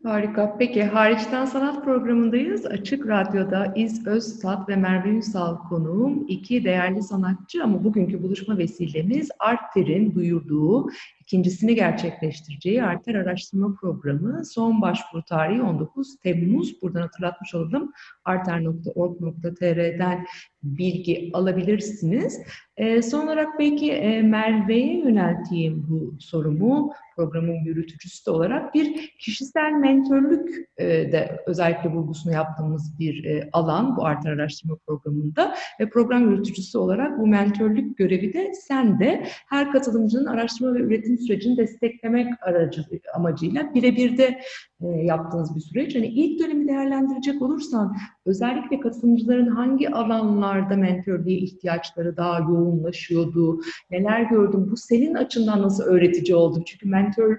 Harika. 0.03 0.55
Peki 0.59 0.83
hariçten 0.83 1.45
sanat 1.45 1.83
programındayız. 1.83 2.65
Açık 2.65 3.07
Radyo'da 3.07 3.73
İz 3.75 4.07
Öztat 4.07 4.69
ve 4.69 4.75
Merve 4.75 5.09
Ünsal 5.09 5.57
konuğum. 5.57 6.25
iki 6.27 6.63
değerli 6.63 7.03
sanatçı 7.03 7.63
ama 7.63 7.83
bugünkü 7.83 8.23
buluşma 8.23 8.57
vesilemiz 8.57 9.29
Artter'in 9.39 10.15
duyurduğu 10.15 10.89
ikincisini 11.25 11.75
gerçekleştireceği 11.75 12.83
Arter 12.83 13.15
Araştırma 13.15 13.75
Programı 13.81 14.45
son 14.45 14.81
başvuru 14.81 15.23
tarihi 15.23 15.61
19 15.61 16.19
Temmuz. 16.19 16.81
Buradan 16.81 17.01
hatırlatmış 17.01 17.55
olalım. 17.55 17.91
arter.org.tr'den 18.25 20.25
bilgi 20.63 21.29
alabilirsiniz. 21.33 22.41
E, 22.77 23.01
son 23.01 23.25
olarak 23.25 23.59
belki 23.59 23.91
e, 23.91 24.21
Merve'ye 24.21 24.99
yönelteyim 24.99 25.85
bu 25.89 26.15
sorumu 26.19 26.93
programın 27.15 27.65
yürütücüsü 27.65 28.25
de 28.25 28.31
olarak 28.31 28.73
bir 28.73 29.15
kişisel 29.19 29.71
mentörlük 29.71 30.69
e, 30.77 30.85
de 30.85 31.43
özellikle 31.47 31.89
vurgusunu 31.89 32.33
yaptığımız 32.33 32.99
bir 32.99 33.23
e, 33.23 33.49
alan 33.53 33.97
bu 33.97 34.05
Arter 34.05 34.31
Araştırma 34.31 34.77
Programı'nda 34.87 35.55
ve 35.79 35.89
program 35.89 36.31
yürütücüsü 36.31 36.77
olarak 36.77 37.19
bu 37.19 37.27
mentörlük 37.27 37.97
görevi 37.97 38.33
de 38.33 38.51
sen 38.67 38.99
de 38.99 39.25
her 39.49 39.71
katılımcının 39.71 40.25
araştırma 40.25 40.73
ve 40.73 40.79
üretim 40.79 41.14
sürecini 41.17 41.57
desteklemek 41.57 42.27
aracı 42.41 42.85
amacıyla 43.15 43.73
birebir 43.73 44.17
de 44.17 44.39
e, 44.81 44.87
yaptığınız 44.87 45.55
bir 45.55 45.61
süreç. 45.61 45.95
Hani 45.95 46.07
ilk 46.07 46.39
dönemi 46.39 46.67
değerlendirecek 46.67 47.41
olursan 47.41 47.95
özellikle 48.25 48.79
katılımcıların 48.79 49.47
hangi 49.47 49.89
alanlarda 49.89 50.75
mentörlüğe 50.75 51.37
ihtiyaçları 51.37 52.17
daha 52.17 52.39
yoğunlaşıyordu, 52.39 53.61
neler 53.91 54.21
gördün, 54.21 54.71
bu 54.71 54.77
senin 54.77 55.13
açından 55.13 55.61
nasıl 55.61 55.83
öğretici 55.83 56.35
oldu? 56.35 56.63
Çünkü 56.65 56.89
mentör 56.89 57.37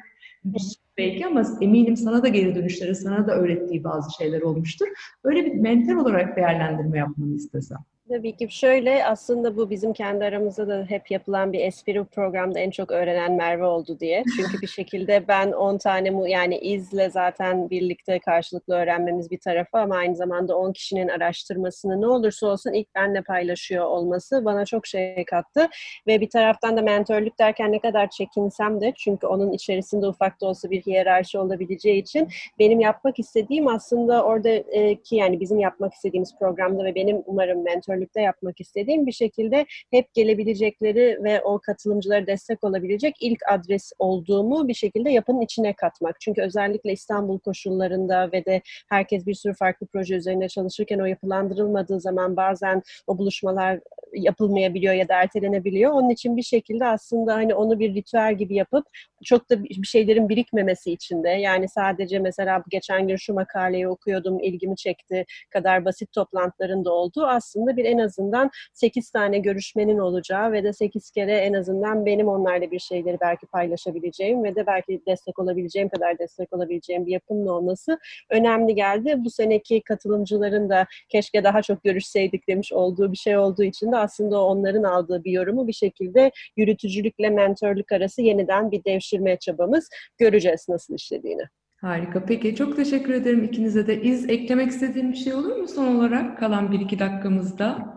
belki 0.99 1.27
ama 1.27 1.43
eminim 1.61 1.97
sana 1.97 2.23
da 2.23 2.29
geri 2.29 2.55
dönüşleri, 2.55 2.95
sana 2.95 3.27
da 3.27 3.37
öğrettiği 3.37 3.85
bazı 3.85 4.17
şeyler 4.19 4.41
olmuştur. 4.41 4.87
Öyle 5.25 5.45
bir 5.45 5.55
mentor 5.55 5.97
olarak 5.97 6.37
değerlendirme 6.37 6.99
yapmanı 6.99 7.35
istesem. 7.35 7.79
Tabii 8.09 8.37
ki 8.37 8.49
şöyle 8.51 9.05
aslında 9.07 9.57
bu 9.57 9.71
bizim 9.71 9.93
kendi 9.93 10.25
aramızda 10.25 10.69
da 10.69 10.85
hep 10.89 11.11
yapılan 11.11 11.53
bir 11.53 11.61
espri 11.61 12.05
programda 12.05 12.59
en 12.61 12.71
çok 12.71 12.91
öğrenen 12.91 13.33
Merve 13.33 13.65
oldu 13.65 14.01
diye. 14.01 14.25
Çünkü 14.37 14.63
bir 14.63 14.67
şekilde 14.67 15.29
ben 15.29 15.53
10 15.53 15.79
tane 15.79 16.11
mu 16.11 16.29
yani 16.29 16.59
izle 16.59 17.11
zaten 17.11 17.71
birlikte 17.71 18.19
karşılıklı 18.19 18.75
öğrenmemiz 18.75 19.31
bir 19.31 19.39
tarafa 19.39 19.81
ama 19.81 19.97
aynı 19.97 20.17
zamanda 20.17 20.57
10 20.57 20.73
kişinin 20.73 21.09
araştırmasını 21.09 22.01
ne 22.01 22.07
olursa 22.07 22.47
olsun 22.47 22.73
ilk 22.73 22.95
benle 22.95 23.23
paylaşıyor 23.23 23.85
olması 23.85 24.45
bana 24.45 24.65
çok 24.65 24.87
şey 24.87 25.25
kattı. 25.25 25.69
Ve 26.07 26.21
bir 26.21 26.31
taraftan 26.31 26.77
da 26.77 26.83
mentörlük 26.83 27.39
derken 27.39 27.73
ne 27.73 27.79
kadar 27.79 28.11
çekinsem 28.11 28.81
de 28.81 28.93
çünkü 28.97 29.27
onun 29.27 29.53
içerisinde 29.53 30.07
ufak 30.07 30.41
da 30.41 30.47
olsa 30.47 30.71
bir 30.71 30.83
hiyerarşi 30.83 31.39
olabileceği 31.39 32.03
için 32.03 32.29
benim 32.59 32.81
yapmak 32.81 33.19
istediğim 33.19 33.69
aslında 33.69 34.25
oradaki 34.25 35.17
yani 35.17 35.41
bizim 35.41 35.59
yapmak 35.59 35.95
istediğimiz 35.95 36.39
programda 36.39 36.85
ve 36.85 36.95
benim 36.95 37.23
umarım 37.27 37.65
mentör 37.65 37.96
mentorlukta 37.97 38.21
yapmak 38.21 38.61
istediğim 38.61 39.07
bir 39.07 39.13
şekilde 39.13 39.67
hep 39.91 40.15
gelebilecekleri 40.15 41.19
ve 41.25 41.43
o 41.43 41.59
katılımcılara 41.59 42.27
destek 42.27 42.65
olabilecek 42.65 43.15
ilk 43.21 43.39
adres 43.49 43.93
olduğumu 43.99 44.69
bir 44.69 44.75
şekilde 44.75 45.11
yapının 45.11 45.41
içine 45.41 45.73
katmak. 45.73 46.21
Çünkü 46.21 46.43
özellikle 46.43 46.93
İstanbul 46.93 47.39
koşullarında 47.39 48.33
ve 48.33 48.45
de 48.45 48.63
herkes 48.89 49.27
bir 49.27 49.35
sürü 49.35 49.55
farklı 49.55 49.87
proje 49.87 50.15
üzerine 50.15 50.49
çalışırken 50.49 50.99
o 50.99 51.05
yapılandırılmadığı 51.05 52.01
zaman 52.01 52.37
bazen 52.37 52.83
o 53.07 53.19
buluşmalar 53.19 53.81
yapılmayabiliyor 54.13 54.95
ya 54.95 55.09
da 55.09 55.15
ertelenebiliyor. 55.15 55.93
Onun 55.93 56.11
için 56.11 56.37
bir 56.37 56.43
şekilde 56.43 56.87
aslında 56.87 57.35
hani 57.35 57.55
onu 57.55 57.79
bir 57.79 57.95
ritüel 57.95 58.35
gibi 58.35 58.55
yapıp 58.55 58.87
çok 59.25 59.51
da 59.51 59.65
bir 59.65 59.87
şeylerin 59.87 60.29
birikmemesi 60.29 60.93
için 60.93 61.25
de 61.25 61.29
yani 61.29 61.69
sadece 61.69 62.19
mesela 62.19 62.63
geçen 62.69 63.09
gün 63.09 63.17
şu 63.17 63.35
makaleyi 63.35 63.89
okuyordum 63.89 64.41
ilgimi 64.41 64.77
çekti 64.77 65.25
kadar 65.51 65.85
basit 65.85 66.13
toplantıların 66.13 66.85
da 66.85 66.93
olduğu 66.93 67.27
aslında 67.27 67.77
bir 67.77 67.85
en 67.87 67.99
azından 67.99 68.51
8 68.73 69.11
tane 69.11 69.39
görüşmenin 69.39 69.99
olacağı 69.99 70.53
ve 70.53 70.65
de 70.65 70.73
8 70.73 71.11
kere 71.11 71.33
en 71.33 71.53
azından 71.53 72.07
benim 72.07 72.29
onlarla 72.29 72.71
bir 72.71 72.79
şeyleri 72.79 73.19
belki 73.21 73.47
paylaşabileceğim 73.47 74.45
ve 74.45 74.55
de 74.55 74.67
belki 74.67 75.01
destek 75.07 75.39
olabileceğim 75.39 75.89
kadar 75.89 76.19
destek 76.19 76.53
olabileceğim 76.53 77.07
bir 77.07 77.13
yapının 77.13 77.47
olması 77.47 77.99
önemli 78.31 78.75
geldi. 78.75 79.15
Bu 79.19 79.31
seneki 79.31 79.83
katılımcıların 79.83 80.71
da 80.71 80.87
keşke 81.09 81.45
daha 81.45 81.63
çok 81.63 81.85
görüşseydik 81.85 82.49
demiş 82.49 82.73
olduğu 82.73 83.13
bir 83.13 83.17
şey 83.17 83.39
olduğu 83.39 83.65
için 83.65 83.93
de 83.93 83.97
aslında 83.97 84.45
onların 84.45 84.83
aldığı 84.83 85.25
bir 85.25 85.33
yorumu 85.33 85.69
bir 85.69 85.73
şekilde 85.73 86.31
yürütücülükle 86.57 87.31
mentörlük 87.31 87.93
arası 87.93 88.23
yeniden 88.23 88.71
bir 88.71 88.85
devşirme 88.85 89.37
çabamız 89.37 89.89
göreceğiz 90.19 90.67
nasıl 90.69 90.95
işlediğini. 90.95 91.43
Harika. 91.77 92.25
Peki 92.25 92.55
çok 92.57 92.77
teşekkür 92.77 93.15
ederim 93.15 93.45
ikinize 93.45 93.87
de. 93.87 94.03
İz 94.03 94.31
eklemek 94.31 94.71
istediğim 94.71 95.13
bir 95.13 95.17
şey 95.17 95.35
olur 95.35 95.57
mu 95.57 95.69
son 95.69 95.97
olarak 95.97 96.39
kalan 96.39 96.73
bir 96.73 96.81
iki 96.81 96.99
dakikamızda? 96.99 97.97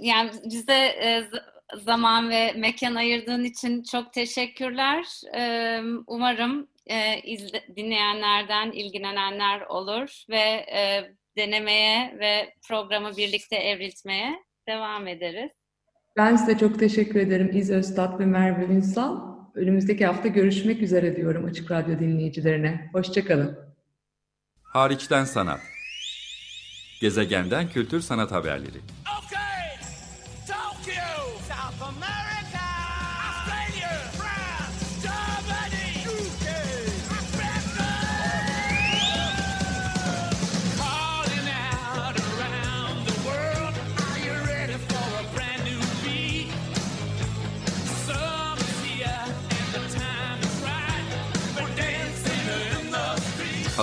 Yani 0.00 0.30
bize 0.44 0.94
zaman 1.84 2.30
ve 2.30 2.52
mekan 2.56 2.94
ayırdığın 2.94 3.44
için 3.44 3.82
çok 3.82 4.12
teşekkürler. 4.12 5.04
Umarım 6.06 6.68
dinleyenlerden 7.76 8.72
ilgilenenler 8.72 9.60
olur 9.60 10.24
ve 10.30 10.66
denemeye 11.36 12.16
ve 12.18 12.54
programı 12.68 13.16
birlikte 13.16 13.56
evriltmeye 13.56 14.42
devam 14.68 15.06
ederiz. 15.06 15.50
Ben 16.16 16.36
size 16.36 16.58
çok 16.58 16.78
teşekkür 16.78 17.20
ederim 17.20 17.50
İz 17.54 17.70
Öztat 17.70 18.20
ve 18.20 18.26
Merve 18.26 18.64
Ünsal. 18.64 19.37
Önümüzdeki 19.58 20.06
hafta 20.06 20.28
görüşmek 20.28 20.82
üzere 20.82 21.16
diyorum 21.16 21.44
Açık 21.44 21.70
Radyo 21.70 21.98
dinleyicilerine. 21.98 22.90
Hoşçakalın. 22.92 23.58
Hariçten 24.62 25.24
Sanat 25.24 25.60
Gezegenden 27.00 27.68
Kültür 27.68 28.00
Sanat 28.00 28.32
Haberleri 28.32 28.78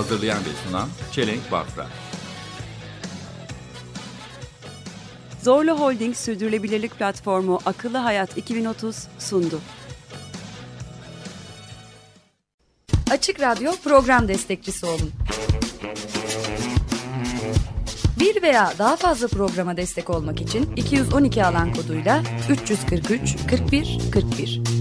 Hazırlayan 0.06 0.38
ve 0.38 0.68
sunan 0.68 0.88
Çelenk 1.12 1.52
Bafra 1.52 1.86
Zorlu 5.42 5.80
Holding 5.80 6.16
Sürdürülebilirlik 6.16 6.98
Platformu 6.98 7.60
Akıllı 7.66 7.98
Hayat 7.98 8.38
2030 8.38 8.96
sundu. 9.18 9.60
Açık 13.10 13.40
Radyo 13.40 13.72
program 13.84 14.28
destekçisi 14.28 14.86
olun. 14.86 15.12
Bir 18.20 18.42
veya 18.42 18.72
daha 18.78 18.96
fazla 18.96 19.28
programa 19.28 19.76
destek 19.76 20.10
olmak 20.10 20.40
için 20.40 20.76
212 20.76 21.44
alan 21.44 21.74
koduyla 21.74 22.22
343 22.50 23.36
41 23.50 23.98
41 24.12 24.75